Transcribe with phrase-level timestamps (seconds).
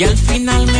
[0.00, 0.79] y al final me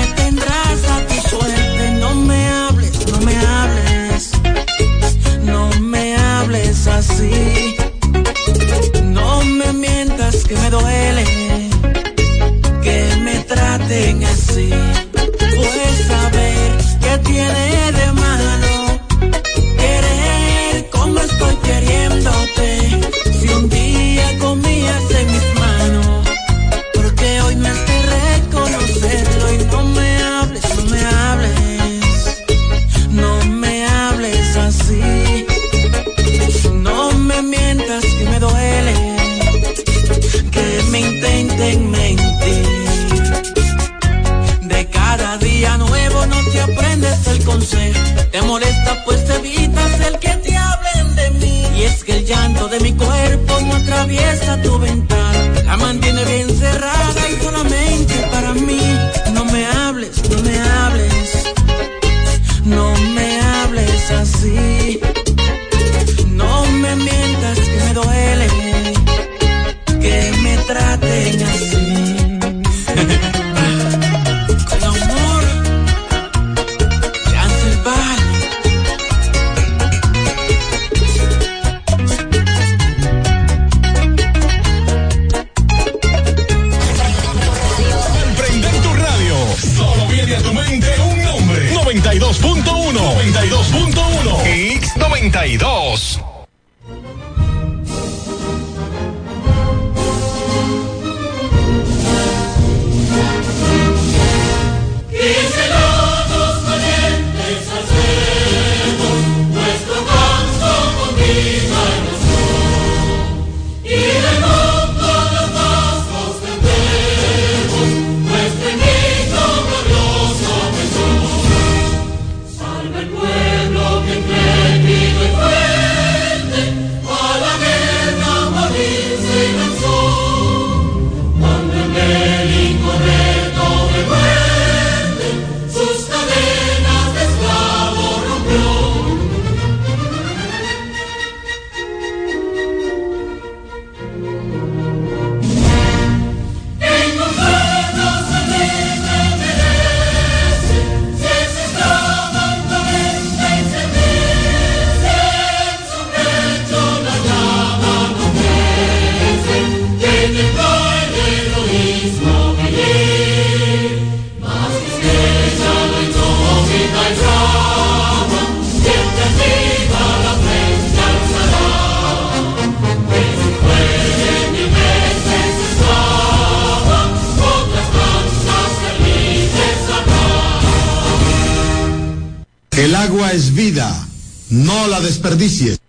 [185.41, 185.80] this year.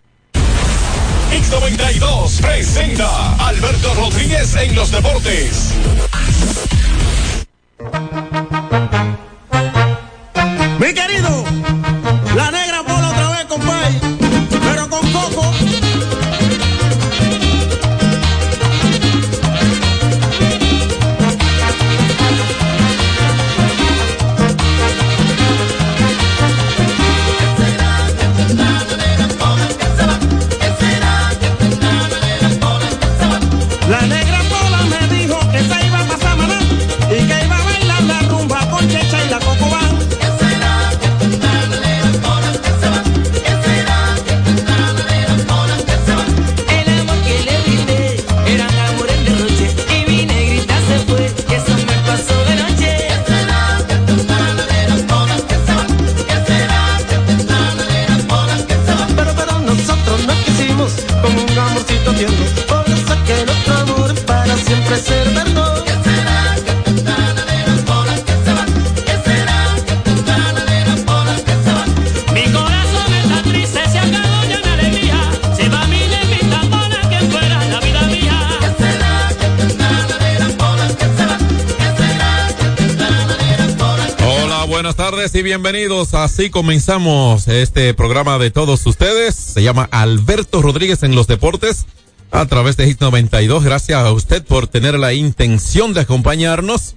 [85.43, 86.13] bienvenidos.
[86.13, 89.33] Así comenzamos este programa de todos ustedes.
[89.33, 91.85] Se llama Alberto Rodríguez en los deportes
[92.29, 93.63] a través de Hit 92.
[93.63, 96.95] Gracias a usted por tener la intención de acompañarnos.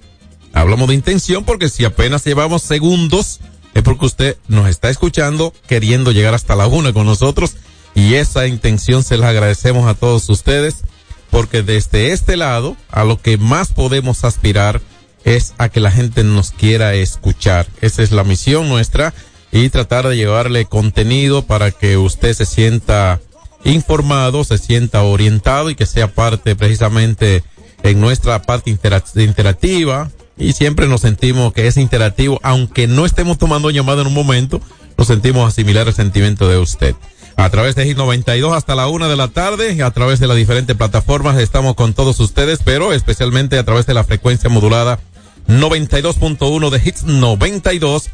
[0.53, 3.39] Hablamos de intención porque si apenas llevamos segundos
[3.73, 7.55] es porque usted nos está escuchando queriendo llegar hasta la una con nosotros
[7.95, 10.83] y esa intención se la agradecemos a todos ustedes
[11.31, 14.94] porque desde este lado a lo que más podemos aspirar es
[15.25, 17.67] es a que la gente nos quiera escuchar.
[17.81, 19.13] Esa es la misión nuestra
[19.51, 23.19] y tratar de llevarle contenido para que usted se sienta
[23.63, 27.43] informado, se sienta orientado y que sea parte precisamente
[27.83, 33.37] en nuestra parte interac- interactiva y siempre nos sentimos que es interactivo, aunque no estemos
[33.37, 34.61] tomando llamada en un momento,
[34.97, 36.95] nos sentimos asimilar el sentimiento de usted.
[37.37, 40.37] A través de Hit 92 hasta la una de la tarde, a través de las
[40.37, 44.99] diferentes plataformas estamos con todos ustedes, pero especialmente a través de la frecuencia modulada
[45.47, 48.09] 92.1 de Hits 92.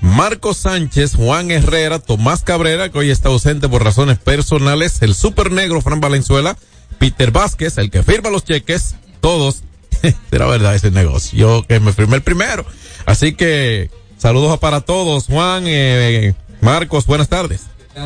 [0.00, 5.50] Marcos Sánchez, Juan Herrera, Tomás Cabrera, que hoy está ausente por razones personales, el super
[5.50, 6.56] negro Fran Valenzuela,
[6.98, 9.62] Peter Vázquez, el que firma los cheques, todos.
[10.30, 11.38] Será verdad ese negocio.
[11.38, 12.64] Yo que me firmé el primero.
[13.06, 15.26] Así que saludos para todos.
[15.26, 17.62] Juan, eh, Marcos, buenas tardes.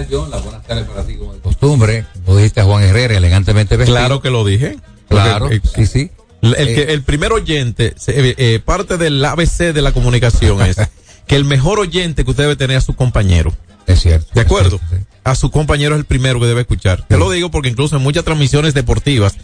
[0.09, 2.07] John, las buenas tardes para ti como de costumbre.
[2.25, 3.99] Vos dijiste a Juan Herrera elegantemente vestido.
[3.99, 4.79] Claro que lo dije.
[5.09, 6.11] Claro, Porque, eh, sí, sí.
[6.43, 10.77] El, que, Eh, el primer oyente, eh, eh, parte del ABC de la comunicación es
[11.27, 13.53] que el mejor oyente que usted debe tener es a su compañero.
[13.87, 14.29] Es cierto.
[14.35, 14.81] ¿De acuerdo?
[14.91, 14.97] Sí.
[15.25, 17.07] A su compañero es el primero que debe escuchar.
[17.07, 19.37] Te lo digo porque incluso en muchas transmisiones deportivas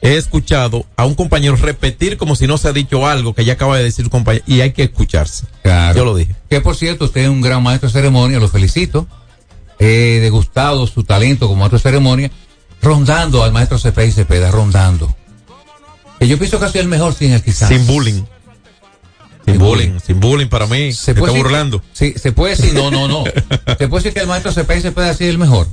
[0.00, 3.54] he escuchado a un compañero repetir como si no se ha dicho algo que ya
[3.54, 5.46] acaba de decir su compañero y hay que escucharse.
[5.62, 5.96] Claro.
[5.96, 6.34] Yo lo dije.
[6.50, 9.08] Que por cierto, usted es un gran maestro de ceremonia, lo felicito.
[9.78, 12.30] He degustado su talento como maestro de ceremonia,
[12.82, 15.14] rondando al maestro Cepeda y Cepeda, rondando.
[16.18, 17.68] Que yo pienso que ha sido el mejor sin el quizás.
[17.68, 18.22] Sin bullying.
[19.44, 20.00] Sin bullying, bullying.
[20.00, 20.92] sin bullying para mí.
[20.92, 21.82] Se, está decir- burlando.
[21.92, 23.24] Sí, se puede decir, no, no, no.
[23.78, 25.66] se puede decir que el maestro Cepeda y Cepeda ha sido el mejor.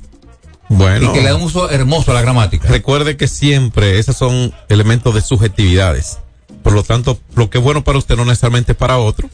[0.67, 1.09] Bueno.
[1.09, 2.67] Y que le da un uso hermoso a la gramática.
[2.69, 6.17] Recuerde que siempre esos son elementos de subjetividades.
[6.63, 9.29] Por lo tanto, lo que es bueno para usted no necesariamente es para otro.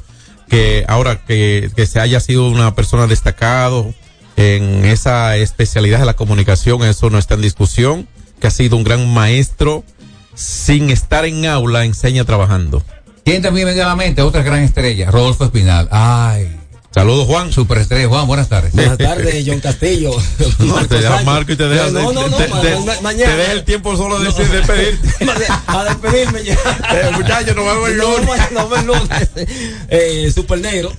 [0.50, 3.94] Que ahora que, que se haya sido una persona destacado
[4.36, 8.08] en esa especialidad de la comunicación, eso no está en discusión.
[8.40, 9.84] Que ha sido un gran maestro
[10.38, 12.84] sin estar en aula, enseña trabajando.
[13.26, 14.22] ¿Quién también venga a la mente?
[14.22, 15.90] Otra gran estrella, Rodolfo Espinal.
[15.92, 16.56] Ay,
[16.94, 17.52] Saludos, Juan.
[17.52, 18.08] superestrella.
[18.08, 18.72] Juan, buenas tardes.
[18.74, 20.12] Buenas tardes, John Castillo.
[20.60, 21.22] No, te deja.
[21.24, 23.36] Marco y te deja, No, no, no, te, ma- te- ma- te mañana.
[23.36, 25.08] deja el tiempo solo de decir despedirte.
[25.68, 26.54] A despedirme ya.
[26.54, 28.52] Eh, muchachos, nos vemos el No, lunes.
[28.52, 29.30] Nos vemos el lunes.
[29.90, 30.92] Eh, Super Negro.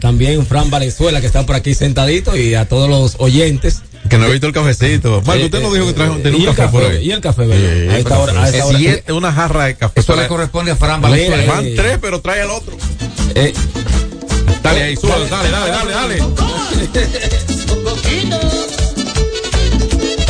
[0.00, 3.82] También Fran Valenzuela, que está por aquí sentadito, y a todos los oyentes.
[4.08, 5.22] Que no he visto el cafecito.
[5.24, 7.04] Marco, Eh, usted nos eh, dijo que trajo eh, un el café por ahí.
[7.06, 7.94] Y el café, ¿verdad?
[7.94, 8.42] A esta hora.
[8.42, 8.78] A esta hora.
[8.78, 10.00] Siete, una jarra de café.
[10.00, 11.52] Eso le corresponde a Fran Valenzuela.
[11.52, 12.76] Van tres, pero trae el otro.
[13.34, 13.52] Eh,
[14.62, 16.22] Dale ahí, súbalo, dale, dale, dale, dale.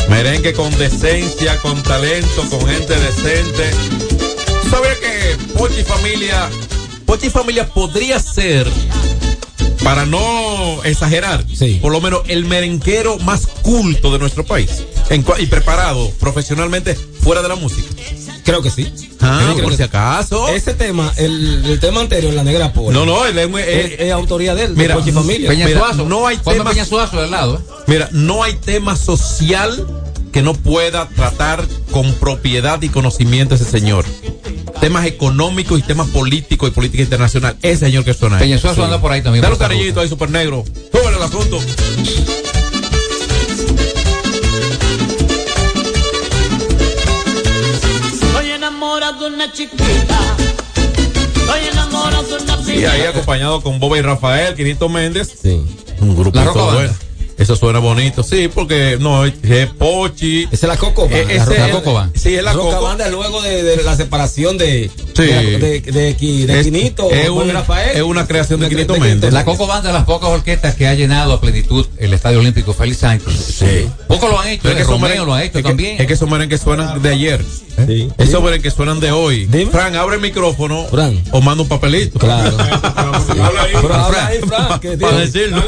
[0.09, 3.71] Merengue con decencia, con talento, con gente decente.
[4.71, 6.49] ¿Sabía que Pochi Familia,
[7.05, 8.67] Pochi Familia podría ser,
[9.83, 11.79] para no exagerar, Sí.
[11.81, 14.71] por lo menos el merenguero más culto de nuestro país
[15.11, 17.89] en y preparado profesionalmente fuera de la música?
[18.45, 18.93] creo que sí.
[19.21, 19.83] Ah, por que si sí.
[19.85, 20.49] acaso.
[20.49, 22.93] Ese tema, el, el tema anterior, La Negra Pola.
[22.99, 25.49] No, no, él es muy- Es, eh, es autoría de él, mira, de Familia.
[25.49, 26.09] Peña Mira, Suazo.
[26.09, 27.83] no hay temas- Peña Suazo de al lado, ¿eh?
[27.87, 29.87] Mira, no hay tema social
[30.33, 34.05] que no pueda tratar con propiedad y conocimiento ese señor.
[34.83, 37.57] Temas económicos y temas políticos y política internacional.
[37.63, 38.43] Ese señor que suena ahí.
[38.43, 39.41] Peña Suazo anda por ahí también.
[39.41, 40.65] Dale un cariñito ahí, super negro.
[40.91, 41.61] Súbele el asunto.
[48.13, 50.19] Estoy enamorado de una chiquita.
[51.37, 55.33] Estoy enamorado de una Y ahí acompañado con Boba y Rafael, Quinito Méndez.
[55.41, 55.63] Sí.
[56.01, 56.97] Un grupo La Roca Banda.
[57.43, 58.23] Eso suena bonito.
[58.23, 59.35] Sí, porque no, es
[59.77, 60.45] Pochi.
[60.45, 61.19] Esa es la Coco Banda.
[61.33, 62.17] Eh, la es- Coco Band.
[62.17, 62.85] Sí, es la Roca Coco.
[62.85, 65.23] Banda luego de, de la separación de, Sí.
[65.25, 67.97] de, de, de, Es- Quinito, es un- Rafael.
[67.97, 69.33] es una creación de Quinito Méndez.
[69.33, 72.73] La Coco Banda de las pocas orquestas que ha llenado a plenitud el Estadio Olímpico
[72.75, 73.35] Félix Sánchez.
[73.59, 73.89] Sí.
[74.07, 76.01] Pocos lo han hecho, es que esos Romeo meren- lo ha hecho es que- también.
[76.01, 77.45] Es que esos merengues suenan de ayer.
[77.87, 78.09] Sí.
[78.19, 79.47] Esos merengues suenan de hoy.
[79.47, 79.71] Dime.
[79.73, 80.87] Fran, abre el micrófono.
[80.87, 81.21] Fran.
[81.33, 82.19] O manda un papelito.
[82.19, 82.57] Claro.
[82.97, 83.63] Habla
[84.27, 84.39] ahí.
[84.47, 85.63] Fran, que Para decirlo.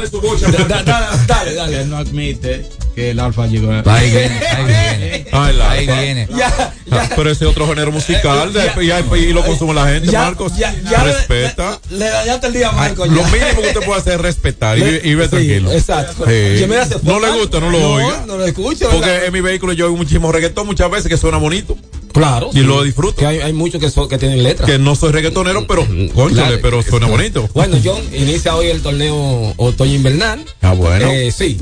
[0.51, 1.64] Da- da- da- Dale, dale.
[1.73, 3.71] Él no admite que el alfa llegó.
[3.85, 5.25] Ahí viene, ahí viene.
[5.31, 6.27] Ay, Ahí viene.
[6.35, 8.71] Ya, Ah, Pero ese otro género musical de-
[9.19, 10.55] y, lo consume la gente, ya, Marcos.
[10.55, 11.79] ya, ya le- Respeta.
[11.89, 13.05] Le, le dañaste el día a Ay, Marco.
[13.07, 15.71] lo mínimo que usted puede hacer es respetar y, y vive Sí, tranquilo.
[15.71, 16.25] Exacto.
[16.25, 16.65] Sí.
[16.67, 18.23] Mira, No le gusta, no lo no, oiga.
[18.27, 18.87] No lo escucho.
[18.89, 19.25] Porque ¿verdad?
[19.25, 21.75] en mi vehículo yo oigo muchísimo reggaetón muchas veces que suena bonito.
[22.15, 22.49] Claro.
[22.53, 23.17] y lo disfruto.
[23.17, 24.67] Que hay, hay muchos que, son- que tienen letras.
[24.69, 26.59] Que no soy reggaetonero, pero, conchale, Claro.
[26.61, 27.47] pero suena bonito.
[27.53, 30.43] Bueno, John inicia hoy el torneo otoño-invernal.
[30.61, 31.07] Ah, bueno.
[31.11, 31.57] Eh, sí,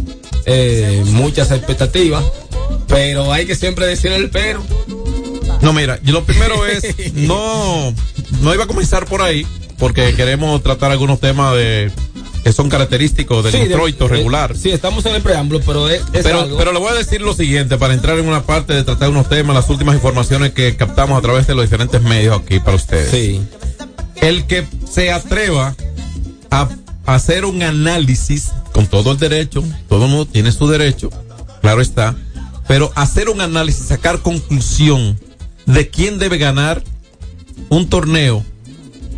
[0.45, 2.23] eh, muchas expectativas,
[2.87, 4.63] pero hay que siempre decir el pero.
[5.61, 6.83] No, mira, lo primero es,
[7.13, 7.93] no,
[8.41, 9.45] no iba a comenzar por ahí,
[9.77, 11.89] porque queremos tratar algunos temas de
[12.43, 14.55] que son característicos del Sí, introito regular.
[14.57, 17.21] sí, estamos en el preámbulo, pero es, es Pero, algo- pero le voy a decir
[17.21, 20.75] lo siguiente, para entrar en una parte de tratar unos temas, las últimas informaciones que
[20.75, 23.09] captamos a través de los diferentes medios aquí para ustedes.
[23.11, 23.41] Sí,
[24.17, 25.75] El que se atreva
[26.51, 26.69] a
[27.05, 31.09] hacer un análisis con todo el derecho, todo el mundo tiene su derecho,
[31.61, 32.15] claro está,
[32.67, 35.17] pero hacer un análisis, sacar conclusión
[35.65, 36.83] de quién debe ganar
[37.69, 38.43] un torneo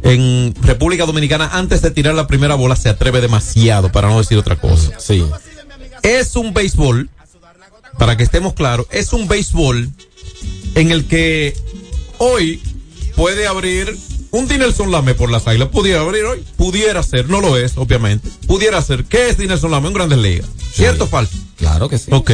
[0.06, 4.38] en República Dominicana antes de tirar la primera bola se atreve demasiado, para no decir
[4.38, 4.92] otra cosa.
[5.00, 5.26] Sí.
[6.04, 7.10] Es un béisbol,
[7.98, 9.90] para que estemos claros, es un béisbol
[10.76, 11.56] en el que
[12.20, 12.62] hoy
[13.16, 13.98] puede abrir
[14.30, 15.70] un Dinelson Lame por las águilas.
[15.70, 18.30] Pudiera abrir hoy, pudiera ser, no lo es, obviamente.
[18.46, 19.06] Pudiera ser.
[19.06, 19.88] ¿Qué es Dinelson Lame?
[19.88, 20.48] Un Grandes Ligas.
[20.72, 21.36] ¿Cierto o falso?
[21.58, 22.12] Claro que sí.
[22.14, 22.32] Ok.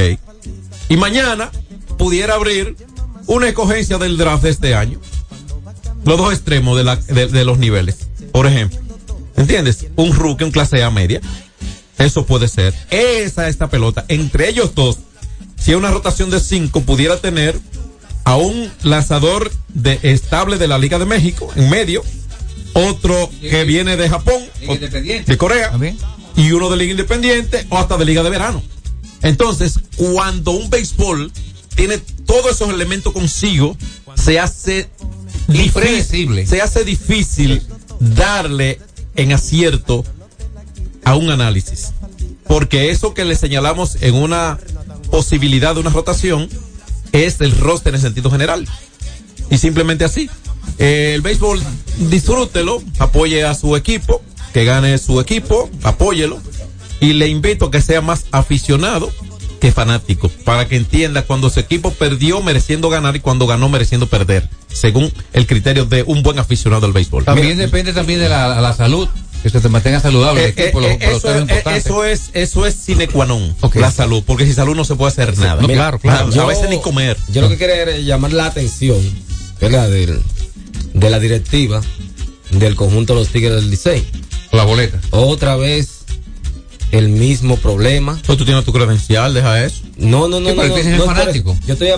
[0.90, 1.52] Y mañana
[1.98, 2.76] pudiera abrir
[3.28, 5.00] una escogencia del draft de este año.
[6.06, 7.98] Los dos extremos de, la, de, de los niveles.
[8.32, 8.80] Por ejemplo.
[9.38, 9.86] ¿Entiendes?
[9.96, 11.22] Un rookie, un clase A media.
[11.98, 12.74] Eso puede ser.
[12.90, 14.06] Esa esta pelota.
[14.08, 14.98] Entre ellos dos,
[15.58, 17.60] si una rotación de cinco pudiera tener
[18.24, 22.04] a un lanzador de, estable de la Liga de México en medio,
[22.74, 25.72] otro que viene de Japón, o- de Corea,
[26.36, 28.64] y uno de Liga Independiente o hasta de Liga de Verano.
[29.22, 31.32] Entonces, cuando un béisbol
[31.76, 33.78] tiene todos esos elementos consigo,
[34.16, 34.90] se hace
[35.52, 37.62] difícil, se hace difícil
[38.00, 38.80] darle
[39.16, 40.04] en acierto
[41.04, 41.94] a un análisis.
[42.48, 44.60] Porque eso que le señalamos en una
[45.10, 46.50] posibilidad de una rotación
[47.12, 48.68] es el roster en sentido general.
[49.50, 50.30] Y simplemente así.
[50.78, 51.62] Eh, el béisbol,
[52.10, 54.22] disfrútelo, apoye a su equipo,
[54.54, 56.40] que gane su equipo, apóyelo.
[57.00, 59.12] Y le invito a que sea más aficionado
[59.62, 64.08] que fanático, para que entienda cuando su equipo perdió mereciendo ganar y cuando ganó mereciendo
[64.08, 67.24] perder, según el criterio de un buen aficionado al béisbol.
[67.24, 69.08] También Mira, depende también de la, la salud,
[69.44, 72.04] que se te mantenga saludable el eh, equipo, eh, los eh, eso, es, eh, eso
[72.04, 75.36] es eso es sine qua non la salud porque sin salud no se puede hacer
[75.40, 76.42] nada no, claro, claro.
[76.42, 79.00] a veces ni comer Yo lo que quería era llamar la atención,
[79.60, 79.90] ¿verdad?
[79.90, 80.22] Del-
[80.94, 81.82] de la directiva
[82.52, 84.06] del conjunto de los Tigres del Licey.
[84.52, 85.00] La boleta.
[85.12, 86.01] Otra vez
[86.92, 88.20] el mismo problema.
[88.26, 89.82] Pues tú tienes tu credencial, deja eso.
[89.98, 90.62] No, no, no, Sí, no.
[90.62, 91.58] pero no, no fanático.
[91.66, 91.90] Yo estoy,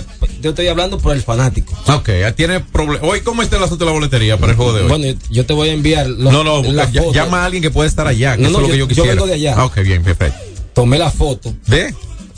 [0.42, 1.74] yo estoy hablando por el fanático.
[1.88, 3.06] Ok, ya tiene problema.
[3.08, 4.90] Hoy, ¿cómo está el asunto de la boletería para el juego de hoy?
[4.90, 6.08] Bueno, yo te voy a enviar.
[6.08, 8.58] los- no, no, busca- ya- llama a alguien que puede estar allá, que No, eso
[8.60, 9.12] no, es lo que yo- yo yo quisiera.
[9.14, 9.56] vengo de allá.
[9.58, 10.38] Ah, ok, bien, perfecto.
[10.74, 11.54] Tomé la foto.
[11.68, 11.94] ¿De?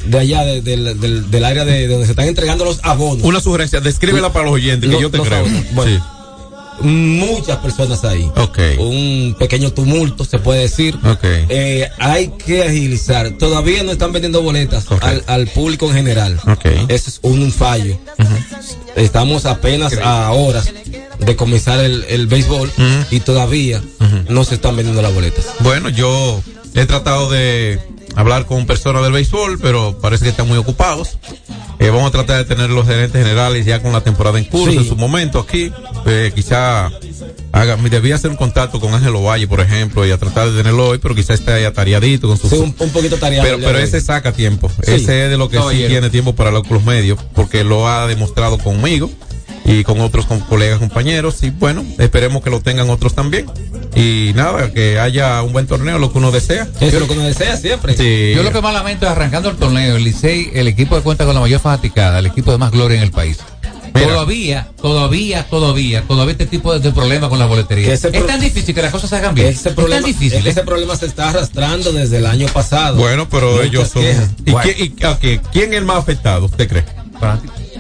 [0.06, 3.24] De allá, de- del- del, del área de, de donde se están entregando los abonos.
[3.26, 5.40] Una sugerencia, descríbela para los oyentes, que yo te creo.
[5.40, 5.64] abonos.
[5.74, 6.06] Bueno,
[6.82, 8.32] muchas personas ahí.
[8.78, 10.98] Un pequeño tumulto, se puede decir.
[11.24, 13.32] Eh, hay que agilizar.
[13.38, 16.40] Todavía no están vendiendo boletas al, al público en general.
[16.88, 17.98] Ese es un, fallo.
[18.96, 20.72] Estamos apenas a horas
[21.20, 22.72] de comenzar el, el béisbol
[23.12, 23.82] y todavía
[24.30, 25.46] no se están vendiendo las boletas.
[25.60, 26.42] Bueno, yo
[26.74, 27.80] he tratado de
[28.16, 31.18] hablar con personas del béisbol, pero parece que están muy ocupados.
[31.80, 34.72] Eh, vamos a tratar de tener los gerentes generales ya con la temporada en curso
[34.72, 34.78] Sí.
[34.78, 35.72] en su momento aquí.
[36.06, 36.90] Eh, quizá
[37.52, 40.88] haga, debía hacer un contacto con Ángel Ovalle, por ejemplo, y a tratar de tenerlo
[40.90, 42.50] hoy, pero quizá esté ahí atareadito con su...
[42.50, 43.48] Sí, un, un poquito tareado.
[43.60, 44.70] pero, ese saca tiempo.
[44.84, 44.94] Sí.
[44.94, 48.08] Ese es de lo que sí tiene tiempo para con los medios, porque lo ha
[48.08, 49.10] demostrado conmigo
[49.66, 51.42] y con otros con colegas, compañeros.
[51.44, 53.48] Y bueno, esperemos que lo tengan otros también.
[53.96, 56.68] Y nada, que haya un buen torneo, lo que uno desea.
[56.80, 57.96] Eso es lo que uno desea siempre.
[57.98, 58.34] Sí.
[58.36, 61.26] Yo lo que más lamento es arrancando el torneo, el Licey, el equipo que cuenta
[61.26, 63.38] con la mayor fanaticada, el equipo de más gloria en el país.
[63.94, 67.94] Todavía, todavía, todavía, todavía este tipo de, de problemas con la boletería.
[67.94, 69.48] Es tan difícil que las cosas se hagan bien.
[69.48, 70.40] Ese es problema, tan difícil.
[70.40, 70.50] es ¿eh?
[70.50, 72.98] ese problema se está arrastrando desde el año pasado.
[72.98, 74.02] Bueno, pero Muchas ellos son.
[74.02, 74.30] quejas.
[74.46, 74.70] ¿Y, Bueno.
[74.76, 76.46] quién, y quién es el más afectado?
[76.46, 76.84] ¿Usted cree?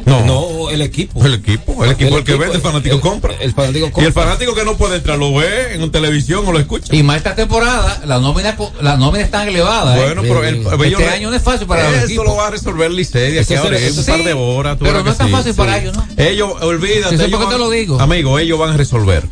[0.06, 0.24] No.
[0.26, 1.26] No, el equipo.
[1.26, 3.34] El equipo, el equipo, el, que vende, el fanático el- compra.
[3.40, 4.08] El fanático Y compra.
[4.08, 6.96] el fanático que no puede entrar, lo ve en televisión o lo escucha.
[6.96, 9.98] Y más esta temporada, la nómina, la nómina es tan elevada.
[9.98, 10.02] ¿eh?
[10.04, 12.26] Bueno, pero el, este ellos- año no es fácil para los Eso equipos.
[12.26, 14.78] lo va a resolver Licey de aquí Eso a ahora, en un par de horas.
[14.80, 15.58] pero no es que tan sí, fácil sí.
[15.58, 16.08] para ellos, ¿no?
[16.18, 17.16] Ellos, olvídate.
[17.16, 18.00] Ellos qué te van- lo digo.
[18.00, 19.24] Amigo, ellos van a resolver.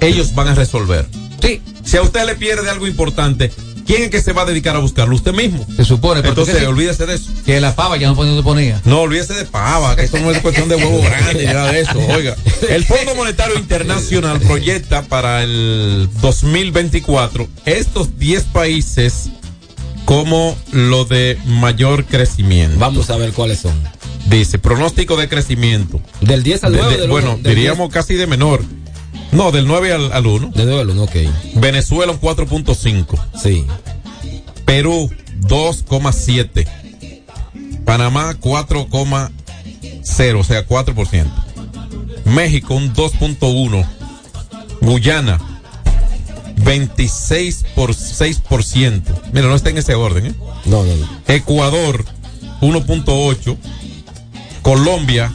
[0.00, 1.06] Ellos van a resolver.
[1.42, 1.60] Sí.
[1.84, 3.50] Si a usted le pierde algo importante,
[3.90, 5.14] ¿quién es que se va a dedicar a buscarlo?
[5.14, 5.66] Usted mismo.
[5.76, 6.20] Se supone.
[6.22, 7.30] pero Entonces, olvídese de eso.
[7.44, 8.80] Que la pava ya no ponía, no ponía.
[8.84, 11.80] No, olvídese de pava, que esto no es cuestión de huevo grande ni nada de
[11.80, 11.98] eso.
[12.14, 12.36] Oiga,
[12.68, 19.30] el Fondo Monetario Internacional proyecta para el 2024 estos 10 países
[20.04, 22.78] como lo de mayor crecimiento.
[22.78, 23.72] Vamos a ver cuáles son.
[24.26, 26.00] Dice, pronóstico de crecimiento.
[26.20, 26.94] Del 10 al De- 9.
[26.94, 28.62] de- del bueno, diríamos casi de menor.
[29.32, 30.48] No, del 9 al, al 1.
[30.48, 31.16] 10 Del 9 al 1, ok.
[31.54, 33.18] Venezuela un 4.5.
[33.40, 33.64] Sí.
[34.64, 35.10] Perú
[35.42, 36.66] 2,7.
[37.84, 41.26] Panamá 4,0, o sea, 4%.
[42.24, 43.86] México un 2.1.
[44.80, 45.38] Guyana
[46.64, 49.02] 26 por 6%.
[49.32, 50.34] Mira, no está en ese orden, ¿eh?
[50.66, 51.08] No, no, no.
[51.26, 52.04] Ecuador
[52.60, 53.56] 1.8.
[54.62, 55.32] Colombia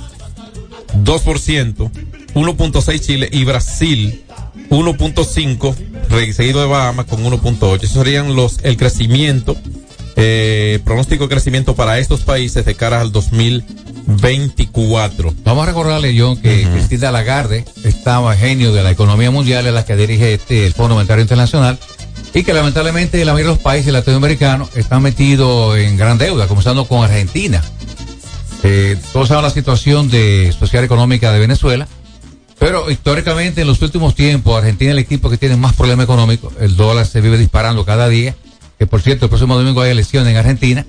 [1.03, 1.91] 2%.
[2.35, 4.23] 1.6 Chile y Brasil
[4.69, 5.75] 1.5,
[6.09, 7.83] re- seguido de Bahamas con 1.8.
[7.83, 9.55] Esos serían los el crecimiento,
[10.15, 15.33] eh, pronóstico de crecimiento para estos países de cara al 2024.
[15.43, 19.85] Vamos a recordarle, John, que Cristina Lagarde estaba genio de la economía mundial, es la
[19.85, 21.77] que dirige este, el Fondo Monetario Internacional,
[22.33, 26.85] y que lamentablemente la mayoría de los países latinoamericanos están metidos en gran deuda, comenzando
[26.85, 27.61] con Argentina.
[28.63, 31.87] Eh, todos saben la situación de social económica de Venezuela,
[32.65, 36.51] pero históricamente en los últimos tiempos Argentina es el equipo que tiene más problemas económicos,
[36.59, 38.35] el dólar se vive disparando cada día,
[38.79, 40.83] que por cierto el próximo domingo hay elecciones en Argentina,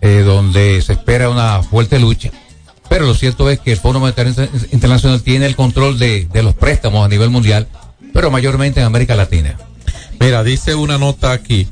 [0.00, 2.30] eh, donde se espera una fuerte lucha.
[2.88, 6.42] Pero lo cierto es que el Fondo Monetario Inter- Internacional tiene el control de, de
[6.42, 7.68] los préstamos a nivel mundial,
[8.14, 9.58] pero mayormente en América Latina.
[10.18, 11.68] Mira, dice una nota aquí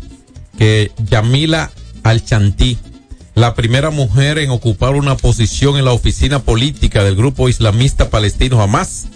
[0.59, 1.71] que Yamila
[2.03, 2.77] Alchantí,
[3.37, 8.63] la primera mujer en ocupar una posición en la oficina política del grupo islamista palestino
[8.63, 9.09] Hamas,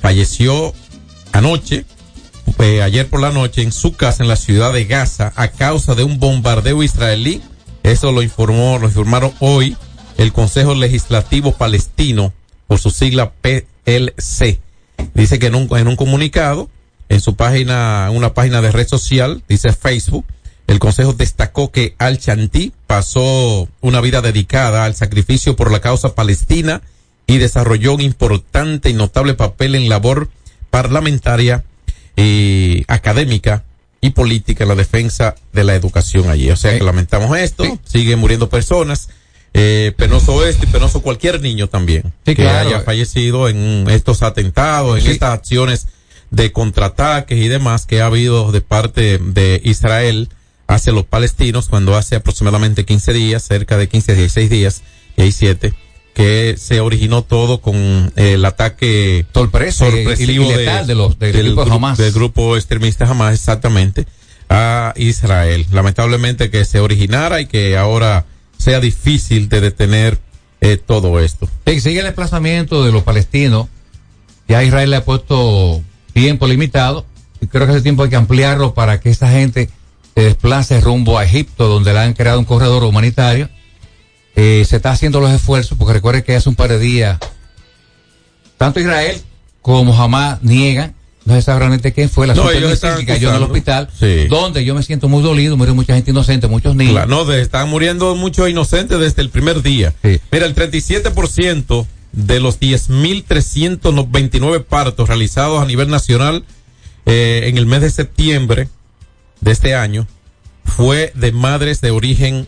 [0.00, 0.72] falleció
[1.32, 1.84] anoche,
[2.60, 5.96] eh, ayer por la noche, en su casa en la ciudad de Gaza a causa
[5.96, 7.42] de un bombardeo israelí.
[7.82, 9.76] Eso lo informó, lo informaron hoy
[10.16, 12.32] el Consejo Legislativo Palestino
[12.68, 14.60] por su sigla PLC.
[15.12, 16.70] Dice que en un, en un comunicado,
[17.08, 20.24] en su página, una página de red social, dice Facebook,
[20.66, 26.14] el Consejo destacó que Al Chanti pasó una vida dedicada al sacrificio por la causa
[26.14, 26.82] palestina
[27.26, 30.28] y desarrolló un importante y notable papel en labor
[30.70, 31.64] parlamentaria
[32.16, 33.64] y académica
[34.00, 36.50] y política en la defensa de la educación allí.
[36.50, 39.08] O sea que lamentamos esto, siguen muriendo personas,
[39.54, 42.68] eh, penoso este y penoso cualquier niño también Sí, que claro.
[42.68, 45.86] haya fallecido en estos atentados, en estas acciones
[46.30, 50.28] de contraataques y demás que ha habido de parte de Israel
[50.68, 54.82] hacia los palestinos cuando hace aproximadamente 15 días, cerca de 15, 16 días,
[55.16, 55.74] y hay 7,
[56.14, 57.76] que se originó todo con
[58.16, 61.98] eh, el ataque Sorpresa y- sorpresivo y letal de los- del del, grupo gru- Hamas.
[61.98, 64.06] del grupo extremista Hamas, exactamente,
[64.48, 65.66] a Israel.
[65.72, 68.24] Lamentablemente que se originara y que ahora
[68.58, 70.18] sea difícil de detener
[70.62, 71.48] eh, todo esto.
[71.66, 73.66] Sí, sigue el desplazamiento de los palestinos.
[74.48, 75.82] Ya Israel le ha puesto
[76.14, 77.04] tiempo limitado.
[77.42, 79.68] Y creo que ese tiempo hay que ampliarlo para que esa gente
[80.16, 83.50] se desplace rumbo a Egipto, donde le han creado un corredor humanitario.
[84.34, 87.18] Eh, se está haciendo los esfuerzos, porque recuerde que hace un par de días,
[88.56, 89.20] tanto Israel
[89.60, 90.94] como Hamas niegan.
[91.26, 94.26] No se sabe realmente quién fue la No, ellos cayó en el hospital, Sí.
[94.28, 96.92] donde yo me siento muy dolido, murió mucha gente inocente, muchos niños.
[96.94, 99.92] Claro, no, están muriendo muchos inocentes desde el primer día.
[100.02, 100.20] Sí.
[100.30, 106.44] Mira, el 37% de los 10.329 partos realizados a nivel nacional
[107.04, 108.68] eh, en el mes de septiembre
[109.40, 110.06] de este año
[110.64, 112.46] fue de madres de origen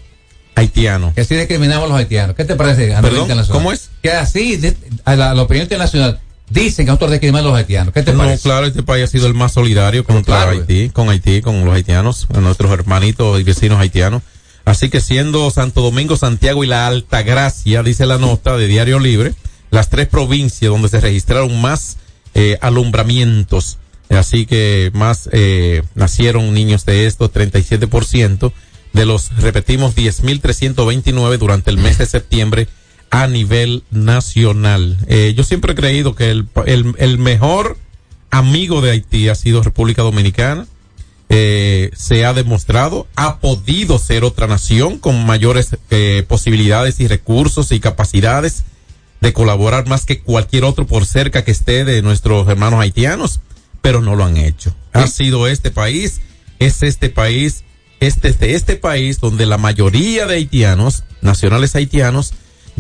[0.55, 1.13] haitiano.
[1.15, 2.35] que así discriminamos a los haitianos.
[2.37, 2.95] ¿Qué te parece?
[2.95, 3.59] a Perdón, internacional?
[3.63, 3.91] ¿cómo es?
[4.03, 6.21] Que así, de- a la, la opinión internacional,
[6.51, 7.95] dicen que nosotros discriminamos a los haitianos.
[7.95, 8.43] ¿Qué te No, parece?
[8.43, 11.75] claro, este país ha sido el más solidario contra claro, Haití, con Haití, con los
[11.75, 14.23] haitianos, con nuestros hermanitos y vecinos haitianos.
[14.65, 18.99] Así que siendo Santo Domingo, Santiago y la Alta Gracia, dice la nota de Diario
[18.99, 19.35] Libre,
[19.71, 21.99] las tres provincias donde se registraron más
[22.35, 23.79] eh, alumbramientos.
[24.11, 28.53] Así que más eh, nacieron niños de estos, 37%
[28.93, 32.69] de los, repetimos, 10.329 durante el mes de septiembre
[33.11, 34.99] a nivel nacional.
[35.09, 37.77] Eh, yo siempre he creído que el, el, el mejor
[38.31, 40.67] amigo de Haití ha sido República Dominicana.
[41.31, 47.71] Eh, se ha demostrado, ha podido ser otra nación con mayores eh, posibilidades y recursos
[47.71, 48.65] y capacidades
[49.21, 53.41] de colaborar más que cualquier otro por cerca que esté de nuestros hermanos haitianos,
[53.83, 54.75] pero no lo han hecho.
[54.93, 56.21] Ha sido este país,
[56.59, 57.65] es este país,
[58.01, 62.33] este de este país donde la mayoría de haitianos, nacionales haitianos,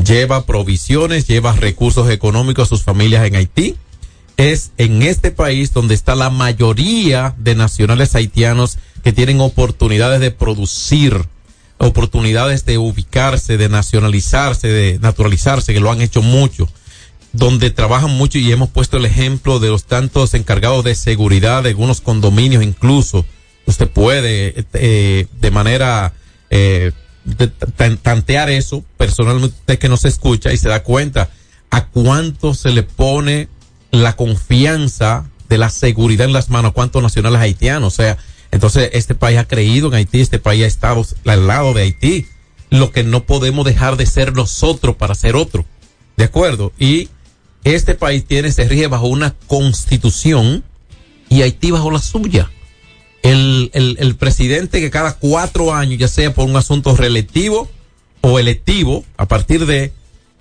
[0.02, 3.76] lleva provisiones, lleva recursos económicos a sus familias en Haití.
[4.36, 10.30] Es en este país donde está la mayoría de nacionales haitianos que tienen oportunidades de
[10.30, 11.26] producir,
[11.78, 16.68] oportunidades de ubicarse, de nacionalizarse, de naturalizarse, que lo han hecho mucho,
[17.32, 21.70] donde trabajan mucho y hemos puesto el ejemplo de los tantos encargados de seguridad de
[21.70, 23.24] algunos condominios incluso.
[23.66, 26.14] Usted puede eh, de manera
[26.50, 26.92] eh,
[28.02, 31.30] tantear eso personalmente usted que no se escucha y se da cuenta
[31.70, 33.48] a cuánto se le pone
[33.90, 37.94] la confianza de la seguridad en las manos, cuántos nacionales haitianos.
[37.94, 38.18] O sea,
[38.50, 42.26] entonces este país ha creído en Haití, este país ha estado al lado de Haití.
[42.70, 45.64] Lo que no podemos dejar de ser nosotros para ser otro.
[46.16, 46.72] ¿De acuerdo?
[46.78, 47.08] Y
[47.74, 50.64] este país tiene, se rige bajo una constitución
[51.28, 52.50] y Haití bajo la suya.
[53.22, 57.68] El, el, el presidente que cada cuatro años, ya sea por un asunto relativo
[58.20, 59.92] o electivo, a partir de,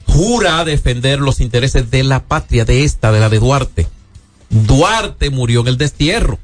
[0.08, 3.88] jura defender los intereses de la patria, de esta, de la de Duarte.
[4.50, 6.40] Duarte murió en el destierro.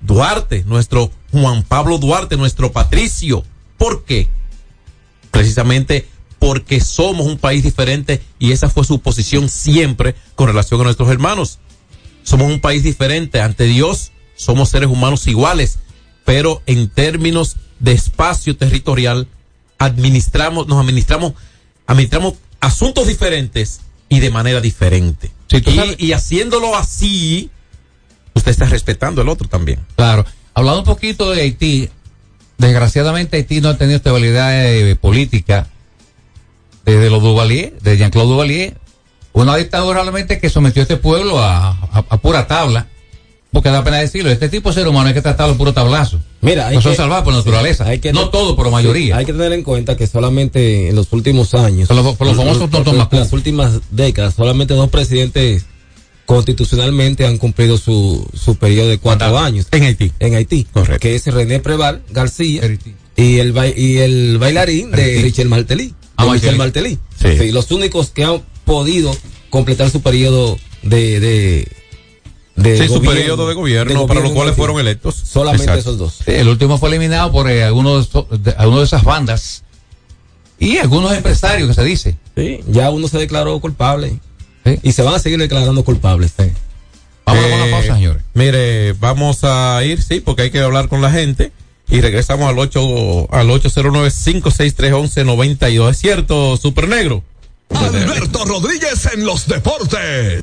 [0.00, 3.44] Duarte, nuestro Juan Pablo Duarte, nuestro Patricio.
[3.76, 4.28] ¿Por qué?
[5.30, 10.84] Precisamente porque somos un país diferente y esa fue su posición siempre con relación a
[10.84, 11.58] nuestros hermanos.
[12.22, 15.78] Somos un país diferente ante Dios, somos seres humanos iguales,
[16.24, 19.26] pero en términos de espacio territorial
[19.78, 21.34] administramos, nos administramos,
[21.86, 25.30] administramos asuntos diferentes y de manera diferente.
[25.48, 25.62] Sí,
[25.98, 27.50] y haciéndolo así,
[28.34, 29.80] usted está respetando al otro también.
[29.96, 30.24] Claro.
[30.54, 31.88] Hablando un poquito de Haití,
[32.58, 35.68] desgraciadamente Haití no ha tenido estabilidad eh, política
[36.92, 38.76] desde los Duvalier, de Jean-Claude Duvalier,
[39.32, 42.86] una dictadura realmente que sometió a este pueblo a, a- a pura tabla.
[43.50, 46.20] Porque da pena decirlo, este tipo de ser humano hay que tratarlo puro tablazo.
[46.42, 47.86] Mira, hay no son que- salvados por naturaleza.
[47.86, 49.14] hay que- no todo, pero mayoría.
[49.14, 52.26] Sí, hay que tener en cuenta que solamente en los últimos años, Por los- por
[52.26, 53.16] los famosos por- Macú.
[53.16, 55.64] las últimas décadas, solamente dos presidentes
[56.26, 60.12] constitucionalmente han cumplido su, su periodo de cuatro años En Haití.
[60.20, 60.98] en Haití, Correcto.
[61.00, 62.94] que es René Preval García Haití.
[63.16, 65.22] y el bai- y el bailarín de.
[65.22, 65.94] Richel Martelly.
[66.18, 66.98] Ah, de Michel Martelly.
[67.20, 67.38] Sí.
[67.38, 69.16] Sí, los únicos que han podido
[69.50, 71.68] completar su periodo de, de,
[72.56, 75.14] de Sí, su gobierno- periodo de gobierno, de para los cuales fueron electos.
[75.14, 75.80] Solamente Exacto.
[75.80, 76.14] esos dos.
[76.24, 79.62] Sí, el último fue eliminado por eh, algunos de, esos- de- algunos de esas bandas
[80.58, 82.16] y algunos empresarios que se dice.
[82.36, 84.18] Sí, ya uno se declaró culpable
[84.64, 84.78] Sí.
[84.82, 86.32] y se van a seguir declarando culpables.
[87.24, 88.22] Vamos a Eh, una pausa, señores.
[88.34, 91.52] Mire, vamos a ir, sí, porque hay que hablar con la gente.
[91.90, 95.90] Y regresamos al 8, al 809-563-1192.
[95.90, 97.22] ¿Es cierto, Super Negro?
[97.70, 100.42] Alberto Rodríguez en los deportes.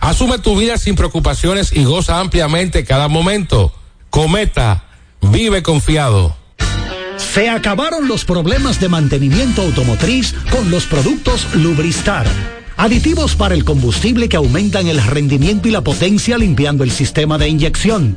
[0.00, 3.72] Asume tu vida sin preocupaciones y goza ampliamente cada momento.
[4.08, 4.84] Cometa,
[5.20, 6.34] vive confiado.
[7.16, 12.26] Se acabaron los problemas de mantenimiento automotriz con los productos Lubristar.
[12.78, 17.48] Aditivos para el combustible que aumentan el rendimiento y la potencia limpiando el sistema de
[17.48, 18.16] inyección.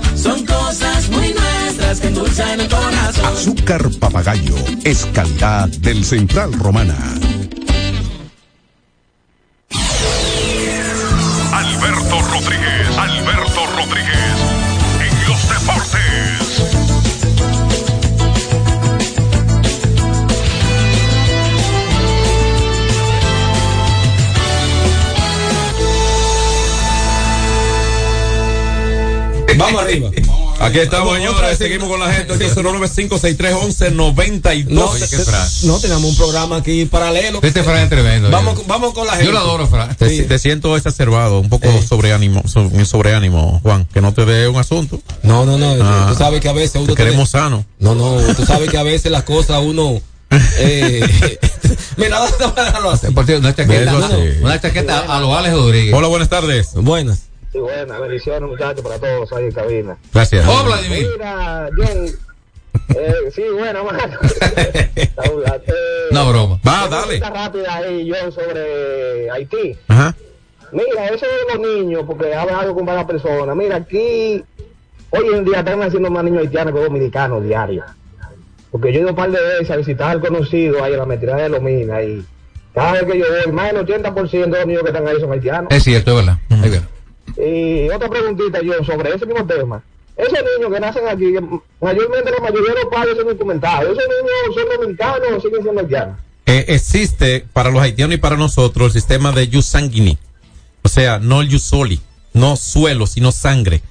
[0.21, 3.25] Son cosas muy nuestras que endulzan el corazón.
[3.25, 6.95] Azúcar papagayo es calidad del Central Romana.
[30.71, 31.57] Aquí estamos, señores.
[31.57, 32.33] Seguimos con la gente.
[32.33, 34.65] 809-563-1192.
[34.69, 34.89] No,
[35.73, 37.39] no tenemos un programa aquí paralelo.
[37.43, 38.29] Este Fran es tremendo.
[38.29, 39.25] Vamos, con- vamos con la gente.
[39.25, 39.93] Yo lo adoro, Fran.
[39.95, 44.57] Te, te siento exacerbado, un poco sobreánimo, so- sobreánimo, Juan, que no te dé un
[44.57, 44.99] asunto.
[45.23, 45.75] No, no, no.
[45.81, 46.07] Ah.
[46.09, 46.93] tú sabes que a veces uno.
[46.93, 47.65] Te queremos tiene- sano.
[47.79, 48.15] No, no.
[48.33, 49.99] Tú sabes que a veces las cosas uno.
[50.57, 51.37] Eh,
[51.97, 53.07] mira, vamos a dejarlo así.
[53.07, 54.09] Una chaqueta, no,
[54.41, 55.93] una chaqueta a los Alex Rodríguez.
[55.93, 56.69] Hola, buenas tardes.
[56.75, 57.23] Buenas.
[57.51, 59.97] Sí, buenas, bendiciones muchachos para todos ahí en cabina.
[60.13, 60.45] Gracias.
[60.47, 61.07] Oh, Vladimir.
[61.13, 62.05] Mira, John,
[62.95, 64.17] eh, sí, bueno, mano.
[66.11, 66.59] No, broma.
[66.65, 67.19] Va, una dale.
[67.19, 69.77] rápida ahí, John, sobre Haití.
[69.87, 70.15] Ajá.
[70.71, 73.53] Mira, eso de los niños, porque habla algo con varias personas.
[73.55, 74.41] Mira, aquí,
[75.09, 77.85] hoy en día están haciendo más niños haitianos que dominicanos diarios.
[78.71, 81.05] Porque yo he ido un par de veces a visitar al conocido ahí en la
[81.05, 82.25] metida de Lomina y
[82.73, 85.33] cada vez que yo voy, más del 80% de los niños que están ahí son
[85.33, 85.67] haitianos.
[85.71, 86.39] Es cierto, es verdad.
[86.49, 86.87] Es verdad.
[87.37, 89.83] Y otra preguntita yo sobre ese mismo tema.
[90.17, 91.33] Esos niños que nacen aquí,
[91.81, 93.85] mayormente la mayoría de los padres son indocumentados.
[93.85, 96.17] ¿Esos niños son dominicanos o siguen siendo haitianos?
[96.45, 100.17] Eh, existe para los haitianos y para nosotros el sistema de jus sanguini.
[100.83, 102.01] O sea, no el jus soli,
[102.33, 103.81] no suelo, sino sangre.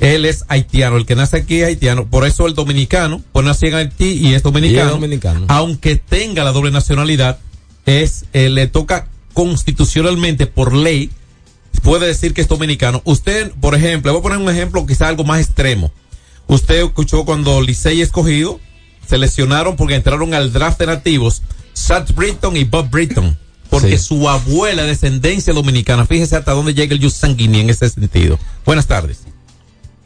[0.00, 2.06] Él es haitiano, el que nace aquí es haitiano.
[2.06, 4.84] Por eso el dominicano, pues nació en Haití y es dominicano.
[4.84, 5.44] Y es dominicano.
[5.48, 7.38] Aunque tenga la doble nacionalidad,
[7.84, 11.10] es eh, le toca constitucionalmente por ley
[11.80, 13.02] puede decir que es dominicano.
[13.04, 15.90] Usted, por ejemplo, le voy a poner un ejemplo quizá algo más extremo.
[16.46, 18.60] Usted escuchó cuando Licey escogido,
[19.06, 23.36] seleccionaron porque entraron al draft de nativos, Sat Britton y Bob Britton.
[23.68, 24.04] Porque Sí.
[24.04, 26.06] su abuela es descendencia dominicana.
[26.06, 28.38] Fíjese hasta dónde llega el Jus Sanguini en ese sentido.
[28.64, 29.24] Buenas tardes.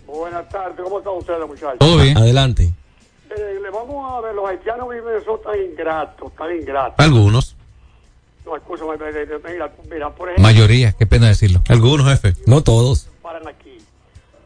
[0.06, 1.78] Buenas tardes, ¿cómo están ustedes, muchachos?
[1.78, 2.16] Todo bien.
[2.16, 2.72] Adelante.
[3.30, 6.94] Eh, le vamos a ver, los haitianos viven, son tan ingratos, tan ingratos.
[6.98, 7.54] Algunos.
[8.44, 11.60] No, escúchame, mira, mira, por ejemplo, Mayoría, qué pena decirlo.
[11.68, 12.34] Algunos, jefe.
[12.46, 13.08] No todos.
[13.22, 13.78] paran aquí.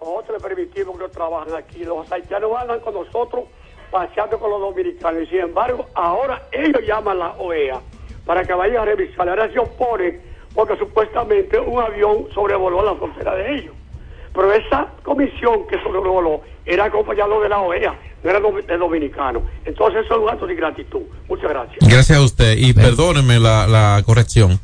[0.01, 1.85] Nosotros le permitimos que no trabajen aquí.
[1.85, 3.45] Los haitianos andan con nosotros
[3.91, 5.23] paseando con los dominicanos.
[5.23, 7.81] Y sin embargo, ahora ellos llaman a la OEA
[8.27, 9.29] para que vayan a revisar.
[9.29, 10.21] Ahora se oponen
[10.55, 13.75] porque supuestamente un avión sobrevoló la frontera de ellos.
[14.35, 17.95] Pero esa comisión que sobrevoló era acompañado de la OEA,
[18.25, 19.43] no era de dominicano.
[19.65, 21.03] Entonces eso es un acto de gratitud.
[21.29, 21.79] Muchas gracias.
[21.89, 22.57] Gracias a usted.
[22.59, 24.59] Y perdóneme la, la corrección.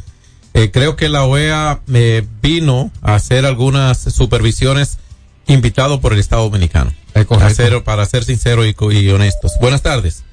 [0.54, 4.98] Eh, creo que la OEA eh, vino a hacer algunas supervisiones
[5.46, 6.92] invitado por el Estado Dominicano.
[7.14, 9.52] A ser- para ser sincero y, co- y honestos.
[9.60, 10.24] Buenas tardes.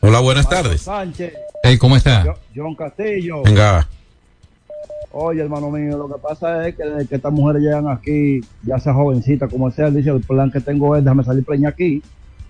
[0.00, 0.82] Hola, buenas tardes.
[0.82, 1.32] Sánchez.
[1.62, 2.34] Hey, ¿cómo está?
[2.54, 3.42] John Castillo.
[3.42, 3.88] Venga.
[5.16, 8.80] Oye, hermano mío, lo que pasa es que desde que estas mujeres llegan aquí, ya
[8.80, 12.02] sea jovencita como sea, dice, el plan que tengo es déjame salir preña aquí.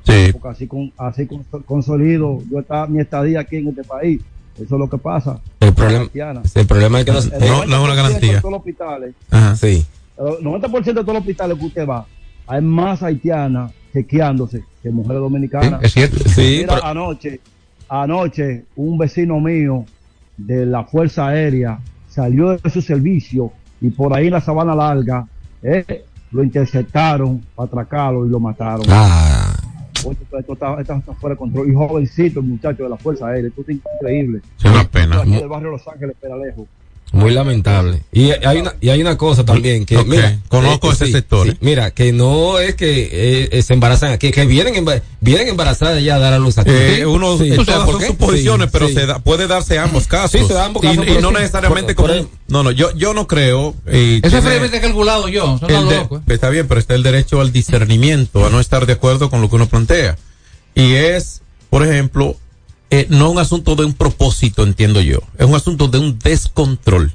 [0.06, 0.30] Sí.
[0.32, 4.20] Porque así, con, así con- consolido yo está mi estadía aquí en este país.
[4.56, 5.40] Eso es lo que pasa.
[5.60, 6.08] El problema,
[6.54, 9.56] el problema es que nos, El 90% De todos los hospitales, Ajá.
[9.56, 9.84] Sí.
[10.16, 12.06] el 90% de todos los hospitales que usted va,
[12.46, 15.82] hay más haitianas chequeándose que mujeres dominicanas.
[15.82, 16.16] es cierto.
[16.30, 17.40] Sí, Mira, pero- anoche,
[17.90, 19.84] anoche, un vecino mío
[20.38, 21.78] de la Fuerza Aérea
[22.14, 23.50] salió de su servicio
[23.80, 25.26] y por ahí en la sabana larga
[25.62, 28.86] eh, lo interceptaron para atracarlo y lo mataron.
[28.88, 29.56] Ah.
[30.06, 31.70] Oye, esto, esto está, esto está fuera de control.
[31.70, 33.48] Y jovencito el muchacho de la Fuerza Aérea.
[33.48, 34.42] Esto es increíble.
[34.58, 35.24] Es una pena.
[35.24, 36.68] Del barrio Los Ángeles, Peralejo.
[37.14, 38.02] Muy lamentable.
[38.12, 41.56] Y hay una, y hay una cosa también que, mira, conozco ese sector, ¿eh?
[41.60, 44.84] Mira, que no es que eh, eh, se embarazan aquí, que vienen,
[45.20, 46.70] vienen embarazadas ya a dar a luz aquí.
[46.72, 47.52] Eh, uno, Sí.
[47.52, 48.94] eh, ¿Tú sabes todas por son suposiciones, Sí, pero sí.
[48.94, 50.40] se da- puede darse ambos casos.
[50.40, 52.22] Sí, se da ambos Y- casos, y, no sí, necesariamente por- como.
[52.22, 53.74] por- no, no, yo, yo no creo.
[53.92, 55.58] y Eso es previamente calculado yo.
[55.66, 55.96] De-.
[55.96, 56.08] ¿eh?
[56.28, 59.48] Está bien, pero está el derecho al discernimiento, a no estar de acuerdo con lo
[59.48, 60.16] que uno plantea.
[60.74, 62.36] Y es, por ejemplo,
[62.90, 65.18] eh, no un asunto de un propósito, entiendo yo.
[65.38, 67.12] Es un asunto de un descontrol.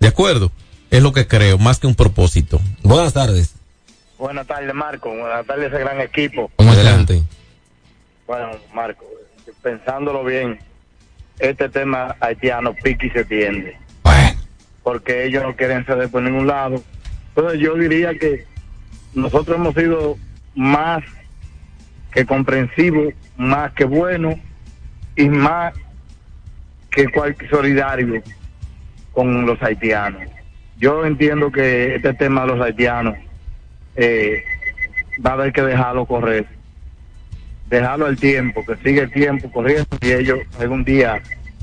[0.00, 0.50] ¿De acuerdo?
[0.90, 2.60] Es lo que creo, más que un propósito.
[2.82, 3.54] Buenas tardes.
[4.18, 5.10] Buenas tardes, Marco.
[5.10, 6.50] Buenas tardes, ese gran equipo.
[6.58, 7.22] Adelante.
[8.26, 9.04] Bueno, Marco,
[9.62, 10.58] pensándolo bien,
[11.38, 13.76] este tema haitiano pique y se tiende.
[14.82, 16.82] Porque ellos no quieren ceder por ningún lado.
[17.28, 18.46] Entonces yo diría que
[19.14, 20.18] nosotros hemos sido
[20.54, 21.02] más
[22.12, 24.36] que comprensivos, más que buenos
[25.16, 25.74] y más
[26.90, 28.22] que cualquier solidario
[29.12, 30.22] con los haitianos.
[30.78, 33.16] Yo entiendo que este tema de los haitianos
[33.96, 34.42] eh,
[35.24, 36.46] va a haber que dejarlo correr
[37.70, 41.20] dejarlo al tiempo, que sigue el tiempo corriendo y ellos algún día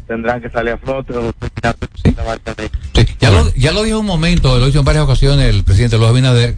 [0.08, 1.14] tendrán que salir a flote.
[1.14, 1.32] o-
[3.20, 6.10] Ya, lo, ya lo dijo un momento, lo hizo en varias ocasiones el presidente Luis
[6.10, 6.56] Abinader.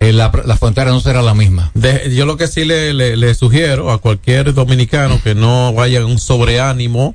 [0.00, 1.70] Eh, la, la frontera no será la misma.
[1.74, 5.98] De- yo lo que sí le, le- le sugiero a cualquier dominicano que no vaya
[5.98, 7.14] en un sobreánimo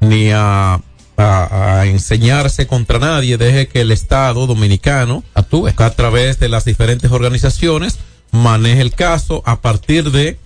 [0.00, 0.80] ni a,
[1.16, 6.64] a- a enseñarse contra nadie, deje que el Estado dominicano actúe a través de las
[6.66, 7.98] diferentes organizaciones
[8.32, 10.38] maneje el caso a partir de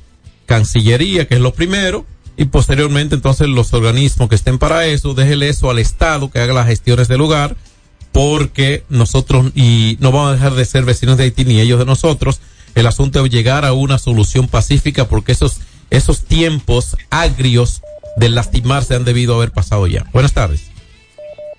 [0.47, 2.05] Cancillería, que es lo primero,
[2.37, 6.53] y posteriormente entonces los organismos que estén para eso, déjele eso al Estado que haga
[6.55, 7.57] las gestiones del lugar,
[8.13, 11.85] porque nosotros, y no vamos a dejar de ser vecinos de Haití ni ellos de
[11.85, 12.41] nosotros,
[12.75, 17.83] el asunto es llegar a una solución pacífica porque esos, esos tiempos agrios
[18.17, 20.05] de lastimarse han debido haber pasado ya.
[20.13, 20.71] Buenas tardes.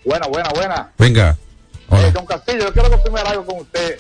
[0.04, 0.92] Buena, buena, buena.
[0.98, 1.38] Venga.
[1.92, 4.00] Eh, don Castillo, yo quiero confirmar algo con usted.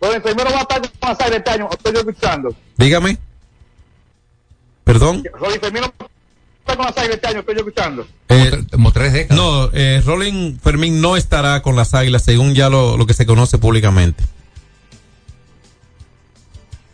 [0.00, 2.54] Don primero va a estar con águilas este año, estoy escuchando.
[2.76, 3.18] Dígame.
[4.84, 5.24] Perdón.
[5.38, 6.06] Rolly Fermín no
[6.64, 8.06] está con las águilas este año, estoy yo escuchando.
[8.30, 13.14] Eh, No, eh, Rolling Fermín no estará con las águilas según ya lo, lo que
[13.14, 14.24] se conoce públicamente.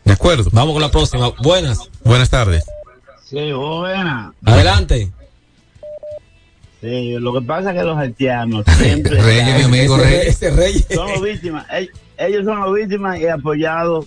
[0.04, 0.50] De acuerdo.
[0.52, 1.30] Vamos con la próxima.
[1.42, 1.88] Buenas.
[2.02, 2.64] Buenas tardes.
[3.24, 4.32] Sí, buena.
[4.44, 5.10] Adelante.
[6.80, 10.38] Sí, lo que pasa es que los haitianos siempre Reyes, mi amigo Reyes.
[10.92, 11.66] son víctimas.
[11.68, 14.06] Ell- Ellos son las víctimas y apoyados